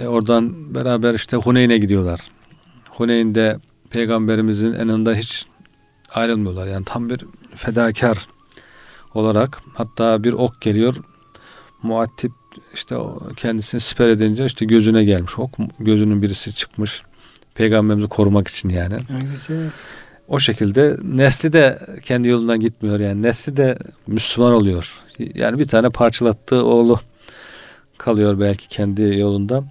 e, 0.00 0.06
oradan 0.06 0.74
beraber 0.74 1.14
işte 1.14 1.36
Huneyn'e 1.36 1.78
gidiyorlar. 1.78 2.20
Huneyn'de 2.90 3.58
peygamberimizin 3.90 4.72
yanında 4.72 5.14
hiç 5.14 5.46
ayrılmıyorlar. 6.14 6.66
Yani 6.66 6.84
tam 6.84 7.10
bir 7.10 7.26
fedakar 7.54 8.28
olarak 9.14 9.62
hatta 9.74 10.24
bir 10.24 10.32
ok 10.32 10.60
geliyor. 10.60 10.96
Muattip 11.82 12.32
işte 12.76 12.96
o 12.96 13.18
kendisini 13.36 13.80
siper 13.80 14.08
edince 14.08 14.46
işte 14.46 14.64
gözüne 14.64 15.04
gelmiş 15.04 15.38
ok. 15.38 15.50
Gözünün 15.78 16.22
birisi 16.22 16.54
çıkmış. 16.54 17.02
Peygamberimizi 17.54 18.08
korumak 18.08 18.48
için 18.48 18.68
yani. 18.68 18.94
Ne 19.10 19.20
güzel. 19.30 19.70
O 20.28 20.38
şekilde 20.38 20.96
nesli 21.02 21.52
de 21.52 21.78
kendi 22.04 22.28
yolundan 22.28 22.60
gitmiyor 22.60 23.00
yani. 23.00 23.22
Nesli 23.22 23.56
de 23.56 23.78
Müslüman 24.06 24.52
oluyor. 24.52 25.02
Yani 25.34 25.58
bir 25.58 25.68
tane 25.68 25.90
parçalattığı 25.90 26.64
oğlu 26.64 27.00
kalıyor 27.98 28.40
belki 28.40 28.68
kendi 28.68 29.18
yolunda. 29.18 29.64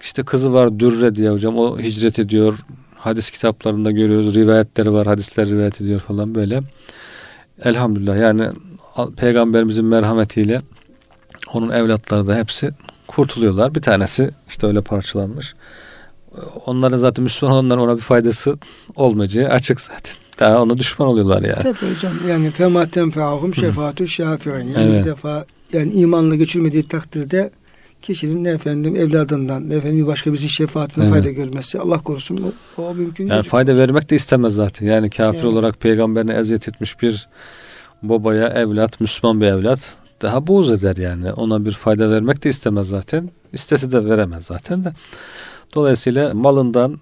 İşte 0.00 0.22
kızı 0.22 0.52
var 0.52 0.78
Dürre 0.78 1.14
diye 1.14 1.30
hocam. 1.30 1.58
O 1.58 1.78
hicret 1.78 2.18
ediyor. 2.18 2.58
Hadis 2.94 3.30
kitaplarında 3.30 3.90
görüyoruz. 3.90 4.34
Rivayetleri 4.34 4.92
var. 4.92 5.06
Hadisler 5.06 5.48
rivayet 5.48 5.80
ediyor 5.80 6.00
falan 6.00 6.34
böyle. 6.34 6.60
Elhamdülillah 7.64 8.16
yani 8.16 8.48
peygamberimizin 9.16 9.84
merhametiyle 9.84 10.60
onun 11.52 11.70
evlatları 11.70 12.26
da 12.26 12.36
hepsi 12.36 12.70
kurtuluyorlar. 13.06 13.74
Bir 13.74 13.82
tanesi 13.82 14.30
işte 14.48 14.66
öyle 14.66 14.80
parçalanmış. 14.80 15.54
Onların 16.66 16.96
zaten 16.98 17.22
Müslüman 17.22 17.54
olanların 17.54 17.80
ona 17.80 17.96
bir 17.96 18.00
faydası 18.02 18.58
olmayacağı 18.96 19.48
açık 19.48 19.80
zaten. 19.80 20.14
Daha 20.40 20.62
ona 20.62 20.78
düşman 20.78 21.08
oluyorlar 21.08 21.42
yani. 21.42 21.62
Tabii 21.62 21.90
hocam 21.94 22.12
yani 22.28 22.50
fema 22.50 22.90
tenfa'hum 22.90 23.54
şefaatü 23.54 24.08
şafi'in. 24.08 24.54
Yani 24.54 24.74
Evet. 24.78 25.00
bir 25.04 25.10
defa 25.10 25.44
yani 25.72 25.92
imanla 25.92 26.34
geçilmediği 26.36 26.88
takdirde 26.88 27.50
kişinin 28.02 28.44
ne 28.44 28.50
efendim 28.50 28.96
evladından 28.96 29.70
ne 29.70 29.74
efendim 29.74 30.06
başka 30.06 30.30
birisinin 30.30 30.48
şefaatine 30.48 31.04
Evet. 31.04 31.14
fayda 31.14 31.30
görmesi 31.30 31.78
Allah 31.80 31.98
korusun 31.98 32.52
o, 32.78 32.82
o 32.82 32.94
mümkün 32.94 33.26
Yani 33.26 33.32
değil. 33.42 33.50
fayda 33.50 33.76
vermek 33.76 34.10
de 34.10 34.16
istemez 34.16 34.54
zaten. 34.54 34.86
Yani 34.86 35.10
kafir 35.10 35.34
Evet. 35.38 35.44
olarak 35.44 35.80
peygamberine 35.80 36.34
eziyet 36.34 36.68
etmiş 36.68 37.02
bir 37.02 37.28
babaya 38.02 38.48
evlat, 38.48 39.00
Müslüman 39.00 39.40
bir 39.40 39.46
evlat 39.46 39.94
daha 40.22 40.46
buğz 40.46 40.70
eder 40.70 40.96
yani. 40.96 41.32
Ona 41.32 41.64
bir 41.64 41.72
fayda 41.72 42.10
vermek 42.10 42.44
de 42.44 42.48
istemez 42.48 42.88
zaten. 42.88 43.30
İstese 43.52 43.92
de 43.92 44.04
veremez 44.04 44.46
zaten 44.46 44.84
de. 44.84 44.92
Dolayısıyla 45.74 46.34
malından, 46.34 47.00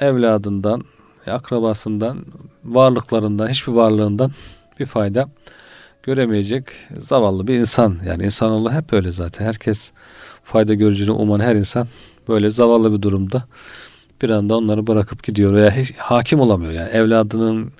evladından, 0.00 0.82
akrabasından, 1.26 2.18
varlıklarından, 2.64 3.48
hiçbir 3.48 3.72
varlığından 3.72 4.32
bir 4.80 4.86
fayda 4.86 5.28
göremeyecek 6.02 6.64
zavallı 6.98 7.46
bir 7.46 7.54
insan. 7.54 7.98
Yani 8.06 8.24
insanoğlu 8.24 8.72
hep 8.72 8.92
öyle 8.92 9.12
zaten. 9.12 9.44
Herkes 9.44 9.92
fayda 10.44 10.74
göreceğini 10.74 11.12
uman 11.12 11.40
her 11.40 11.54
insan 11.54 11.88
böyle 12.28 12.50
zavallı 12.50 12.92
bir 12.92 13.02
durumda 13.02 13.44
bir 14.22 14.30
anda 14.30 14.56
onları 14.56 14.86
bırakıp 14.86 15.22
gidiyor 15.22 15.54
veya 15.54 15.70
hiç 15.70 15.94
hakim 15.96 16.40
olamıyor. 16.40 16.72
Yani 16.72 16.88
evladının 16.88 17.72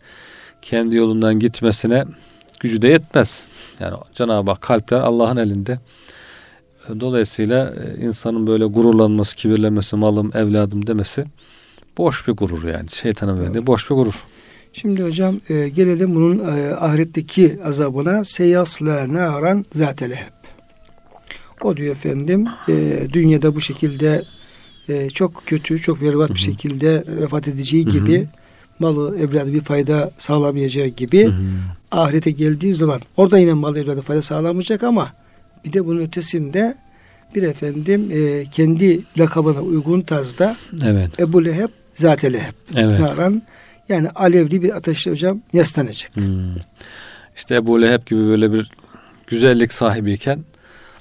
kendi 0.63 0.97
yolundan 0.97 1.39
gitmesine 1.39 2.05
gücü 2.61 2.83
de 2.83 2.89
yetmez. 2.89 3.51
Yani 3.81 3.97
Cenab-ı 4.13 4.51
Hak 4.51 4.61
kalpler 4.61 5.01
Allah'ın 5.01 5.37
elinde. 5.37 5.79
Dolayısıyla 7.01 7.75
e, 7.75 8.05
insanın 8.05 8.47
böyle 8.47 8.65
gururlanması, 8.65 9.37
kibirlenmesi, 9.37 9.97
malım, 9.97 10.31
evladım 10.35 10.87
demesi 10.87 11.25
boş 11.99 12.29
bir 12.29 12.33
gurur 12.33 12.65
yani. 12.65 12.91
Şeytanın 12.91 13.41
verdiği 13.41 13.67
boş 13.67 13.91
bir 13.91 13.95
gurur. 13.95 14.15
Şimdi 14.73 15.03
hocam 15.03 15.41
e, 15.49 15.69
gelelim 15.69 16.15
bunun 16.15 16.39
e, 16.39 16.75
ahiretteki 16.75 17.59
azabına 17.65 18.25
seyasla 18.25 19.15
naran 19.15 19.65
hep. 20.01 20.33
O 21.63 21.77
diyor 21.77 21.93
efendim 21.93 22.47
e, 22.69 23.07
dünyada 23.13 23.55
bu 23.55 23.61
şekilde 23.61 24.23
e, 24.89 25.11
çok 25.11 25.43
kötü, 25.47 25.79
çok 25.79 26.01
berbat 26.01 26.31
bir 26.31 26.39
şekilde 26.39 27.05
vefat 27.07 27.49
edeceği 27.49 27.85
gibi 27.85 28.27
malı 28.79 29.19
evladı 29.19 29.53
bir 29.53 29.61
fayda 29.61 30.11
sağlamayacağı 30.19 30.87
gibi 30.87 31.25
Hı-hı. 31.25 31.33
ahirete 31.93 32.31
geldiği 32.31 32.75
zaman 32.75 33.01
orada 33.17 33.39
yine 33.39 33.53
malı 33.53 33.79
evladı 33.79 34.01
fayda 34.01 34.23
sağlamayacak 34.23 34.83
ama 34.83 35.13
bir 35.65 35.73
de 35.73 35.87
bunun 35.87 36.01
ötesinde 36.01 36.77
bir 37.35 37.43
efendim 37.43 38.11
e, 38.13 38.45
kendi 38.51 39.03
lakabına 39.19 39.61
uygun 39.61 40.01
tarzda 40.01 40.57
evet. 40.85 41.21
Ebu 41.21 41.45
Leheb 41.45 41.69
Zate 41.93 42.33
Leheb 42.33 42.55
evet. 42.75 43.01
naran 43.01 43.43
yani 43.89 44.11
alevli 44.11 44.63
bir 44.63 44.77
ateşle 44.77 45.11
hocam 45.11 45.41
yaslanacak. 45.53 46.17
Hmm. 46.17 46.55
İşte 47.37 47.55
Ebu 47.55 47.83
Leheb 47.83 48.07
gibi 48.07 48.21
böyle 48.21 48.53
bir 48.53 48.71
güzellik 49.27 49.73
sahibiyken 49.73 50.45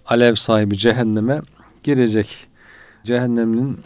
alev 0.06 0.36
sahibi 0.36 0.78
cehenneme 0.78 1.42
girecek. 1.84 2.28
Cehennemin 3.04 3.80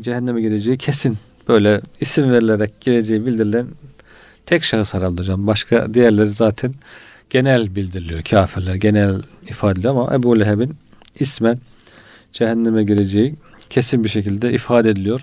cehenneme 0.00 0.40
gireceği 0.40 0.78
kesin. 0.78 1.18
Böyle 1.50 1.80
isim 2.00 2.32
verilerek 2.32 2.80
gireceği 2.80 3.26
bildirilen 3.26 3.66
tek 4.46 4.64
şahıs 4.64 4.94
herhalde 4.94 5.20
hocam. 5.20 5.46
Başka 5.46 5.94
diğerleri 5.94 6.30
zaten 6.30 6.72
genel 7.30 7.76
bildiriliyor. 7.76 8.22
Kafirler 8.22 8.74
genel 8.74 9.22
ifade 9.48 9.72
ediliyor 9.72 9.94
ama 9.94 10.14
Ebu 10.14 10.40
Leheb'in 10.40 10.76
ismen 11.20 11.58
cehenneme 12.32 12.84
gireceği 12.84 13.34
kesin 13.70 14.04
bir 14.04 14.08
şekilde 14.08 14.52
ifade 14.52 14.90
ediliyor. 14.90 15.20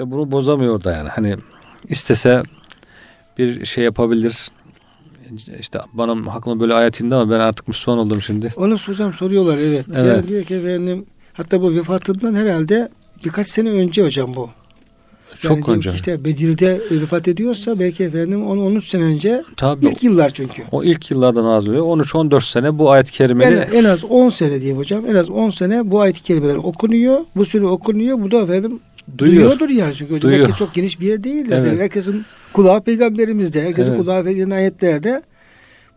Ve 0.00 0.10
bunu 0.10 0.32
bozamıyor 0.32 0.84
da 0.84 0.92
yani. 0.92 1.08
Hani 1.08 1.36
istese 1.88 2.42
bir 3.38 3.64
şey 3.64 3.84
yapabilir. 3.84 4.48
İşte 5.58 5.78
bana 5.92 6.34
hakkında 6.34 6.60
böyle 6.60 6.74
ayet 6.74 7.00
indi 7.00 7.14
ama 7.14 7.30
ben 7.30 7.40
artık 7.40 7.68
Müslüman 7.68 7.98
oldum 7.98 8.22
şimdi. 8.22 8.52
Onu 8.56 8.76
hocam 8.76 9.14
soruyorlar 9.14 9.58
evet. 9.58 9.86
evet. 9.94 10.16
Yani 10.16 10.28
diyor 10.28 10.44
ki 10.44 10.54
efendim 10.54 11.06
hatta 11.32 11.62
bu 11.62 11.74
vefatından 11.74 12.34
herhalde 12.34 12.88
birkaç 13.24 13.46
sene 13.46 13.70
önce 13.70 14.04
hocam 14.04 14.34
bu. 14.36 14.50
Çok 15.38 15.68
yani 15.68 15.76
önce. 15.76 15.92
İşte 15.94 16.24
Bedir'de 16.24 16.80
vefat 16.90 17.28
ediyorsa 17.28 17.78
belki 17.78 18.04
efendim 18.04 18.40
10-13 18.40 18.80
sene 18.80 19.02
önce 19.02 19.42
Tabii, 19.56 19.86
ilk 19.86 20.02
yıllar 20.02 20.30
çünkü. 20.30 20.62
O 20.72 20.84
ilk 20.84 21.10
yıllardan 21.10 21.44
az 21.44 21.68
oluyor. 21.68 21.84
13-14 21.84 22.52
sene 22.52 22.78
bu 22.78 22.90
ayet-i 22.90 23.12
kerimeli. 23.12 23.54
Yani 23.54 23.64
en 23.74 23.84
az 23.84 24.04
10 24.04 24.28
sene 24.28 24.60
diyeyim 24.60 24.78
hocam. 24.78 25.06
En 25.06 25.14
az 25.14 25.30
10 25.30 25.50
sene 25.50 25.90
bu 25.90 26.00
ayet-i 26.00 26.22
kerimeler 26.22 26.56
okunuyor. 26.56 27.18
Bu 27.36 27.44
süre 27.44 27.66
okunuyor. 27.66 28.22
Bu 28.22 28.30
da 28.30 28.38
efendim 28.40 28.80
Duyuyor. 29.18 29.42
Duyuyordur 29.42 29.68
yani 29.70 29.94
çünkü 29.94 30.20
Duyuyor. 30.20 30.46
Mekke 30.46 30.58
çok 30.58 30.74
geniş 30.74 31.00
bir 31.00 31.06
yer 31.06 31.24
değil. 31.24 31.46
Evet. 31.50 31.80
herkesin 31.80 32.24
kulağı 32.52 32.80
peygamberimizde. 32.80 33.62
Herkesin 33.62 33.92
evet. 33.92 34.00
kulağı 34.00 34.24
verilen 34.24 34.50
ayetlerde. 34.50 35.22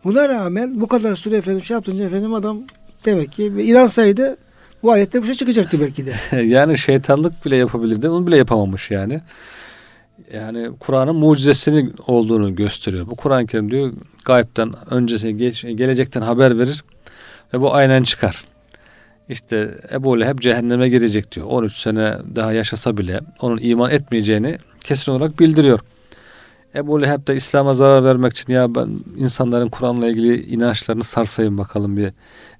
Buna 0.04 0.28
rağmen 0.28 0.80
bu 0.80 0.86
kadar 0.86 1.14
süre 1.14 1.36
efendim 1.36 1.62
şey 1.62 1.74
yaptınca 1.74 2.04
efendim 2.04 2.34
adam 2.34 2.58
demek 3.04 3.32
ki 3.32 3.44
inansaydı 3.44 4.36
bu 4.84 4.92
ayette 4.92 5.22
bir 5.22 5.26
şey 5.26 5.34
çıkacaktı 5.34 5.80
belki 5.80 6.06
de. 6.06 6.42
yani 6.42 6.78
şeytanlık 6.78 7.44
bile 7.44 7.56
yapabilirdi. 7.56 8.08
Onu 8.08 8.26
bile 8.26 8.36
yapamamış 8.36 8.90
yani. 8.90 9.20
Yani 10.32 10.70
Kur'an'ın 10.80 11.16
mucizesini 11.16 11.90
olduğunu 12.06 12.54
gösteriyor. 12.54 13.06
Bu 13.06 13.16
Kur'an-ı 13.16 13.46
Kerim 13.46 13.70
diyor 13.70 13.92
gayipten 14.24 14.72
öncesi 14.90 15.36
geç, 15.36 15.62
gelecekten 15.62 16.20
haber 16.20 16.58
verir 16.58 16.84
ve 17.54 17.60
bu 17.60 17.74
aynen 17.74 18.02
çıkar. 18.02 18.44
İşte 19.28 19.70
Ebu 19.92 20.20
Leheb 20.20 20.38
cehenneme 20.38 20.88
girecek 20.88 21.32
diyor. 21.32 21.46
13 21.46 21.76
sene 21.76 22.14
daha 22.36 22.52
yaşasa 22.52 22.96
bile 22.96 23.20
onun 23.40 23.58
iman 23.62 23.90
etmeyeceğini 23.90 24.58
kesin 24.80 25.12
olarak 25.12 25.40
bildiriyor. 25.40 25.80
Ebu 26.74 27.02
Leheb 27.02 27.26
de 27.26 27.36
İslam'a 27.36 27.74
zarar 27.74 28.04
vermek 28.04 28.32
için 28.32 28.52
ya 28.52 28.74
ben 28.74 29.00
insanların 29.16 29.68
Kur'an'la 29.68 30.08
ilgili 30.08 30.46
inançlarını 30.46 31.04
sarsayım 31.04 31.58
bakalım 31.58 31.96
bir 31.96 32.12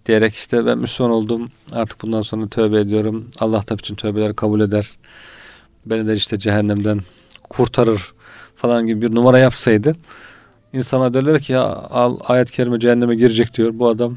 diyerek 0.06 0.34
işte 0.34 0.66
ben 0.66 0.78
Müslüman 0.78 1.12
oldum 1.12 1.50
artık 1.72 2.02
bundan 2.02 2.22
sonra 2.22 2.48
tövbe 2.48 2.80
ediyorum. 2.80 3.30
Allah 3.40 3.68
da 3.68 3.78
bütün 3.78 3.94
tövbeleri 3.94 4.34
kabul 4.34 4.60
eder. 4.60 4.90
Beni 5.86 6.06
de 6.06 6.14
işte 6.14 6.38
cehennemden 6.38 7.00
kurtarır 7.42 8.12
falan 8.56 8.86
gibi 8.86 9.02
bir 9.02 9.14
numara 9.14 9.38
yapsaydı 9.38 9.92
insana 10.72 11.14
derler 11.14 11.40
ki 11.40 11.52
ya 11.52 11.62
al 11.90 12.18
ayet-i 12.24 12.52
kerime 12.52 12.80
cehenneme 12.80 13.14
girecek 13.14 13.54
diyor. 13.54 13.70
Bu 13.74 13.88
adam 13.88 14.16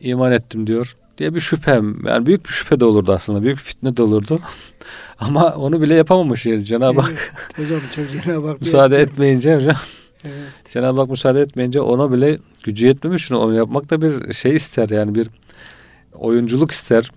iman 0.00 0.32
ettim 0.32 0.66
diyor 0.66 0.96
diye 1.20 1.34
bir 1.34 1.40
şüphem. 1.40 2.06
Yani 2.06 2.26
büyük 2.26 2.44
bir 2.44 2.52
şüphe 2.52 2.80
de 2.80 2.84
olurdu 2.84 3.12
aslında. 3.12 3.42
Büyük 3.42 3.58
bir 3.58 3.62
fitne 3.62 3.96
de 3.96 4.02
olurdu. 4.02 4.40
Ama 5.18 5.54
onu 5.54 5.82
bile 5.82 5.94
yapamamış 5.94 6.46
yani 6.46 6.64
Cenab-ı 6.64 7.02
evet, 7.08 7.18
Hak. 7.18 7.34
Hocam 7.56 7.80
çok 7.96 8.10
Cenab-ı 8.24 8.48
Hak. 8.48 8.60
müsaade 8.60 9.00
etmeyince 9.00 9.56
hocam. 9.56 9.76
Evet. 10.24 10.72
Cenab-ı 10.72 11.00
Hak 11.00 11.10
müsaade 11.10 11.40
etmeyince 11.40 11.80
ona 11.80 12.12
bile 12.12 12.38
gücü 12.64 12.86
yetmemiş. 12.86 13.32
Onu 13.32 13.54
yapmak 13.54 13.90
da 13.90 14.02
bir 14.02 14.32
şey 14.32 14.56
ister 14.56 14.88
yani 14.88 15.14
bir 15.14 15.28
oyunculuk 16.12 16.70
ister. 16.70 17.10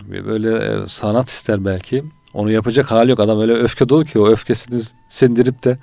Bir 0.00 0.26
böyle 0.26 0.56
e, 0.56 0.86
sanat 0.86 1.28
ister 1.28 1.64
belki. 1.64 2.04
Onu 2.34 2.50
yapacak 2.50 2.90
hali 2.90 3.10
yok. 3.10 3.20
Adam 3.20 3.40
öyle 3.40 3.52
öfke 3.52 3.88
dolu 3.88 4.04
ki 4.04 4.18
o 4.18 4.28
öfkesini 4.28 4.82
sindirip 5.08 5.64
de 5.64 5.78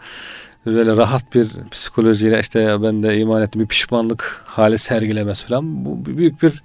böyle 0.66 0.96
rahat 0.96 1.36
bir 1.36 1.48
psikolojiyle 1.72 2.40
işte 2.40 2.82
ben 2.82 3.04
de 3.04 3.18
iman 3.18 3.42
ettim 3.42 3.62
bir 3.62 3.68
pişmanlık 3.68 4.42
hali 4.46 4.78
sergilemez 4.78 5.44
falan. 5.44 5.86
Bu 5.86 6.06
büyük 6.06 6.44
bir 6.44 6.64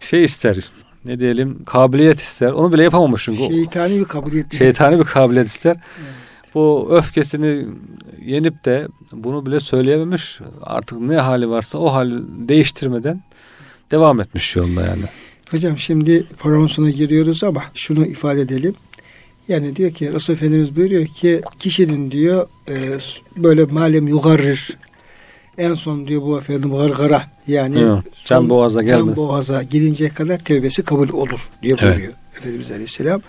şey 0.00 0.24
ister. 0.24 0.70
Ne 1.04 1.20
diyelim 1.20 1.64
kabiliyet 1.64 2.20
ister. 2.20 2.52
Onu 2.52 2.72
bile 2.72 2.82
yapamamış 2.82 3.24
çünkü. 3.24 3.38
Şeytani 3.38 4.00
bir 4.00 4.04
kabiliyet. 4.04 4.54
Şeytani 4.58 4.98
bir 4.98 5.04
kabiliyet 5.04 5.46
ister. 5.46 5.76
Evet. 5.76 6.54
Bu 6.54 6.88
öfkesini 6.90 7.66
yenip 8.24 8.64
de 8.64 8.88
bunu 9.12 9.46
bile 9.46 9.60
söyleyememiş. 9.60 10.38
Artık 10.62 11.00
ne 11.00 11.16
hali 11.16 11.50
varsa 11.50 11.78
o 11.78 11.92
hali 11.92 12.14
değiştirmeden 12.48 13.22
devam 13.90 14.20
etmiş 14.20 14.56
yolda 14.56 14.80
yani. 14.80 15.02
Hocam 15.50 15.78
şimdi 15.78 16.24
programın 16.38 16.66
sonuna 16.66 16.90
giriyoruz 16.90 17.44
ama 17.44 17.62
şunu 17.74 18.06
ifade 18.06 18.40
edelim. 18.40 18.74
Yani 19.48 19.76
diyor 19.76 19.90
ki 19.90 20.12
Resul 20.12 20.34
Efendimiz 20.34 20.76
buyuruyor 20.76 21.06
ki 21.06 21.42
kişinin 21.58 22.10
diyor 22.10 22.46
e, 22.68 22.98
böyle 23.36 23.64
malem 23.64 24.08
yugarrir 24.08 24.78
en 25.60 25.74
son 25.74 26.06
diyor 26.06 26.22
bu 26.22 26.38
efendim 26.38 26.70
gargara 26.70 27.22
yani 27.46 27.80
Hı, 27.80 28.02
can 28.24 28.48
boğaza 28.48 28.82
gelme. 28.82 28.98
Can 28.98 29.16
boğaza 29.16 29.62
gelinceye 29.62 30.10
kadar 30.10 30.38
tövbesi 30.38 30.82
kabul 30.82 31.08
olur 31.08 31.48
diye 31.62 31.78
buyuruyor 31.78 31.98
evet. 31.98 32.14
Efendimiz 32.38 32.70
Aleyhisselam. 32.70 33.22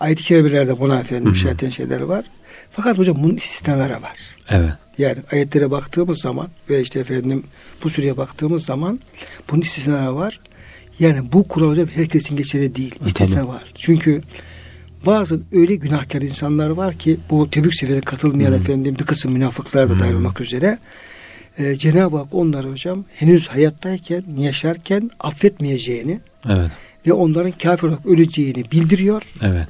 Ayet-i 0.00 0.22
kerimelerde 0.22 0.80
buna 0.80 1.00
efendim 1.00 1.32
işaret 1.32 1.72
şeyler 1.72 2.00
var. 2.00 2.24
Fakat 2.70 2.98
hocam 2.98 3.16
bunun 3.22 3.34
istisnaları 3.34 4.02
var. 4.02 4.36
Evet. 4.48 4.72
Yani 4.98 5.16
ayetlere 5.32 5.70
baktığımız 5.70 6.20
zaman 6.20 6.48
ve 6.70 6.80
işte 6.80 7.00
efendim 7.00 7.44
bu 7.84 7.90
süreye 7.90 8.16
baktığımız 8.16 8.64
zaman 8.64 9.00
bunun 9.50 9.60
istisnaları 9.60 10.16
var. 10.16 10.40
Yani 10.98 11.32
bu 11.32 11.48
kural 11.48 11.68
hocam 11.68 11.86
herkesin 11.94 12.36
geçerli 12.36 12.74
değil. 12.74 12.94
İstisna 13.06 13.40
Tabii. 13.40 13.48
var. 13.48 13.64
Çünkü 13.74 14.22
bazı 15.06 15.40
öyle 15.52 15.74
günahkar 15.74 16.22
insanlar 16.22 16.70
var 16.70 16.94
ki 16.94 17.16
bu 17.30 17.50
Tebük 17.50 17.74
seferine 17.74 18.00
katılmayan 18.00 18.50
hmm. 18.50 18.56
efendim 18.56 18.96
bir 18.98 19.04
kısım 19.04 19.32
münafıklar 19.32 19.90
da 19.90 19.98
dahil 19.98 20.14
olmak 20.14 20.40
üzere 20.40 20.78
e, 21.58 21.76
Cenab-ı 21.76 22.16
Hak 22.16 22.34
onları 22.34 22.70
hocam 22.70 23.04
henüz 23.14 23.48
hayattayken, 23.48 24.24
yaşarken 24.38 25.10
affetmeyeceğini 25.20 26.20
evet. 26.48 26.70
ve 27.06 27.12
onların 27.12 27.52
kafir 27.52 27.88
olarak 27.88 28.06
öleceğini 28.06 28.64
bildiriyor. 28.72 29.34
Evet. 29.42 29.68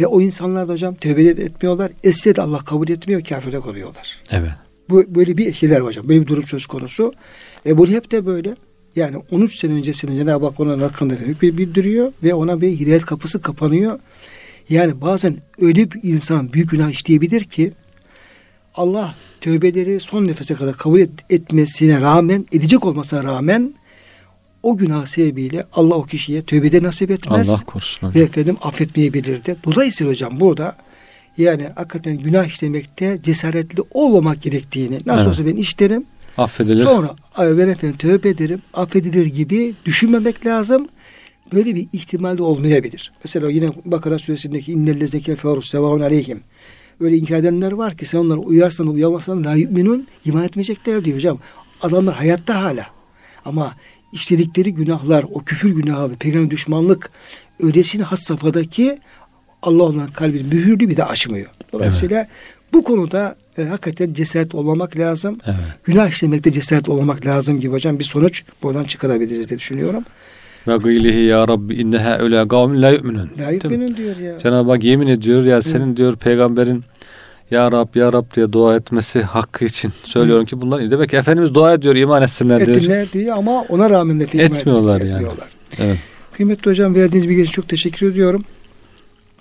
Ve 0.00 0.06
o 0.06 0.20
insanlar 0.20 0.68
da 0.68 0.72
hocam 0.72 0.94
tövbe 0.94 1.22
etmiyorlar. 1.22 1.92
Esre 2.04 2.36
de 2.36 2.42
Allah 2.42 2.58
kabul 2.58 2.88
etmiyor, 2.88 3.24
kafirde 3.24 3.60
kalıyorlar. 3.60 4.22
Evet. 4.30 4.50
Bu, 4.90 5.14
böyle 5.14 5.36
bir 5.36 5.52
şeyler 5.52 5.80
hocam. 5.80 6.08
Böyle 6.08 6.20
bir 6.20 6.26
durum 6.26 6.44
söz 6.44 6.66
konusu. 6.66 7.12
Ebu 7.66 7.88
Leheb 7.88 8.10
de 8.10 8.26
böyle. 8.26 8.56
Yani 8.96 9.16
13 9.30 9.58
sene 9.58 9.72
öncesinde 9.72 10.16
Cenab-ı 10.16 10.46
Hak 10.46 10.60
onun 10.60 10.80
hakkında 10.80 11.14
hükmü 11.14 11.58
bildiriyor 11.58 12.12
ve 12.22 12.34
ona 12.34 12.60
bir 12.60 12.68
hidayet 12.68 13.04
kapısı 13.04 13.40
kapanıyor. 13.40 13.98
Yani 14.68 15.00
bazen 15.00 15.36
öyle 15.60 15.90
bir 15.90 16.00
insan 16.02 16.52
büyük 16.52 16.70
günah 16.70 16.90
işleyebilir 16.90 17.44
ki 17.44 17.72
Allah 18.74 19.14
tövbeleri 19.40 20.00
son 20.00 20.26
nefese 20.26 20.54
kadar 20.54 20.76
kabul 20.76 21.00
et, 21.00 21.10
etmesine 21.30 22.00
rağmen, 22.00 22.46
edecek 22.52 22.86
olmasına 22.86 23.24
rağmen 23.24 23.74
o 24.62 24.76
günah 24.76 25.06
sebebiyle 25.06 25.66
Allah 25.72 25.94
o 25.94 26.02
kişiye 26.02 26.42
tövbede 26.42 26.82
nasip 26.82 27.10
etmez. 27.10 27.50
Allah 27.50 27.60
korusun. 27.66 28.14
Ve 28.14 28.20
efendim 28.20 28.56
affetmeyebilir 28.62 29.44
de. 29.44 29.56
Dolayısıyla 29.64 30.12
hocam 30.12 30.40
burada 30.40 30.76
yani 31.38 31.68
hakikaten 31.74 32.16
günah 32.16 32.44
işlemekte 32.46 33.20
cesaretli 33.22 33.82
olmamak 33.90 34.42
gerektiğini 34.42 34.98
nasıl 35.06 35.26
evet. 35.26 35.26
olsa 35.26 35.46
ben 35.46 35.56
işlerim 35.56 36.04
Affedilir. 36.38 36.84
Sonra 36.84 37.14
"Ay 37.34 37.58
ben 37.58 37.68
efendim 37.68 37.96
tövbe 37.96 38.28
ederim, 38.28 38.62
affedilir 38.74 39.26
gibi 39.26 39.74
düşünmemek 39.84 40.46
lazım. 40.46 40.88
Böyle 41.52 41.74
bir 41.74 41.88
ihtimal 41.92 42.38
de 42.38 42.42
olmayabilir. 42.42 43.12
Mesela 43.24 43.50
yine 43.50 43.72
Bakara 43.84 44.18
suresindeki 44.18 44.72
innellezeke 44.72 45.36
feru 45.36 45.62
sevahun 45.62 46.00
aleyhim. 46.00 46.40
Öyle 47.00 47.16
inkar 47.16 47.36
edenler 47.36 47.72
var 47.72 47.96
ki 47.96 48.06
sen 48.06 48.18
onlara 48.18 48.38
uyarsan 48.38 48.86
uyamazsan 48.86 49.44
la 49.44 49.54
yu'minun 49.54 50.06
iman 50.24 50.44
etmeyecekler 50.44 51.04
diyor 51.04 51.16
hocam. 51.16 51.38
Adamlar 51.82 52.14
hayatta 52.14 52.62
hala. 52.62 52.86
Ama 53.44 53.74
işledikleri 54.12 54.74
günahlar, 54.74 55.24
o 55.32 55.44
küfür 55.44 55.70
günahı 55.70 56.10
ve 56.10 56.14
peygamber 56.14 56.50
düşmanlık 56.50 57.10
öylesine 57.60 58.02
has 58.02 58.22
safhadaki 58.22 58.98
Allah 59.62 59.82
onların 59.82 60.12
kalbini 60.12 60.42
mühürlü 60.42 60.88
bir 60.88 60.96
de 60.96 61.04
açmıyor. 61.04 61.50
Dolayısıyla 61.72 62.28
bu 62.72 62.84
konuda 62.84 63.36
e, 63.58 63.64
hakikaten 63.64 64.12
cesaret 64.12 64.54
olmamak 64.54 64.96
lazım. 64.98 65.38
Evet. 65.46 65.56
Günah 65.84 66.08
işlemekte 66.08 66.50
cesaret 66.50 66.88
olmamak 66.88 67.26
lazım 67.26 67.60
gibi 67.60 67.72
hocam 67.72 67.98
bir 67.98 68.04
sonuç 68.04 68.44
buradan 68.62 68.84
çıkarabiliriz 68.84 69.48
diye 69.48 69.58
düşünüyorum. 69.58 70.04
Ve 70.68 70.76
gıylihi 70.76 71.20
ya 71.24 71.48
Rabbi 71.48 71.74
inne 71.74 71.98
haule 71.98 72.48
kavmin 72.48 72.82
la 72.82 72.90
yu'minun. 72.90 73.30
Mi? 73.36 73.70
benim 73.70 73.96
diyor 73.96 74.16
ya. 74.16 74.38
Cenab-ı 74.38 74.70
Hak 74.70 74.84
yemin 74.84 75.06
ediyor 75.06 75.44
ya 75.44 75.62
senin 75.62 75.96
diyor 75.96 76.16
peygamberin 76.16 76.84
ya 77.50 77.72
Rab 77.72 77.94
ya 77.94 78.12
Rab 78.12 78.24
diye 78.36 78.52
dua 78.52 78.76
etmesi 78.76 79.22
hakkı 79.22 79.64
için 79.64 79.92
söylüyorum 80.04 80.44
ki 80.46 80.60
bunlar 80.60 80.90
demek 80.90 81.10
ki 81.10 81.16
Efendimiz 81.16 81.54
dua 81.54 81.74
ediyor 81.74 81.96
iman 81.96 82.22
etsinler 82.22 82.66
diyor. 82.66 82.76
Ettiler 82.76 83.12
diyor 83.12 83.36
ama 83.38 83.62
ona 83.68 83.90
rağmen 83.90 84.20
de 84.20 84.24
Etmiyorlar 84.24 85.00
yani. 85.00 85.12
etmiyorlar. 85.12 85.48
Evet. 85.78 85.98
Kıymetli 86.32 86.70
hocam 86.70 86.94
verdiğiniz 86.94 87.28
bilgi 87.28 87.42
için 87.42 87.52
çok 87.52 87.68
teşekkür 87.68 88.10
ediyorum. 88.10 88.44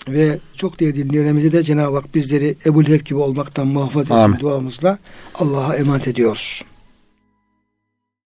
Ve 0.07 0.39
çok 0.55 0.79
değerli 0.79 0.95
dinleyenlerimize 0.95 1.51
de 1.51 1.63
Cenab-ı 1.63 1.95
Hak 1.95 2.15
bizleri 2.15 2.55
Ebu 2.65 2.85
Leheb 2.85 3.05
gibi 3.05 3.19
olmaktan 3.19 3.67
muhafaza 3.67 4.13
etsin 4.13 4.25
Amin. 4.25 4.39
duamızla 4.39 4.97
Allah'a 5.35 5.75
emanet 5.75 6.07
ediyoruz. 6.07 6.61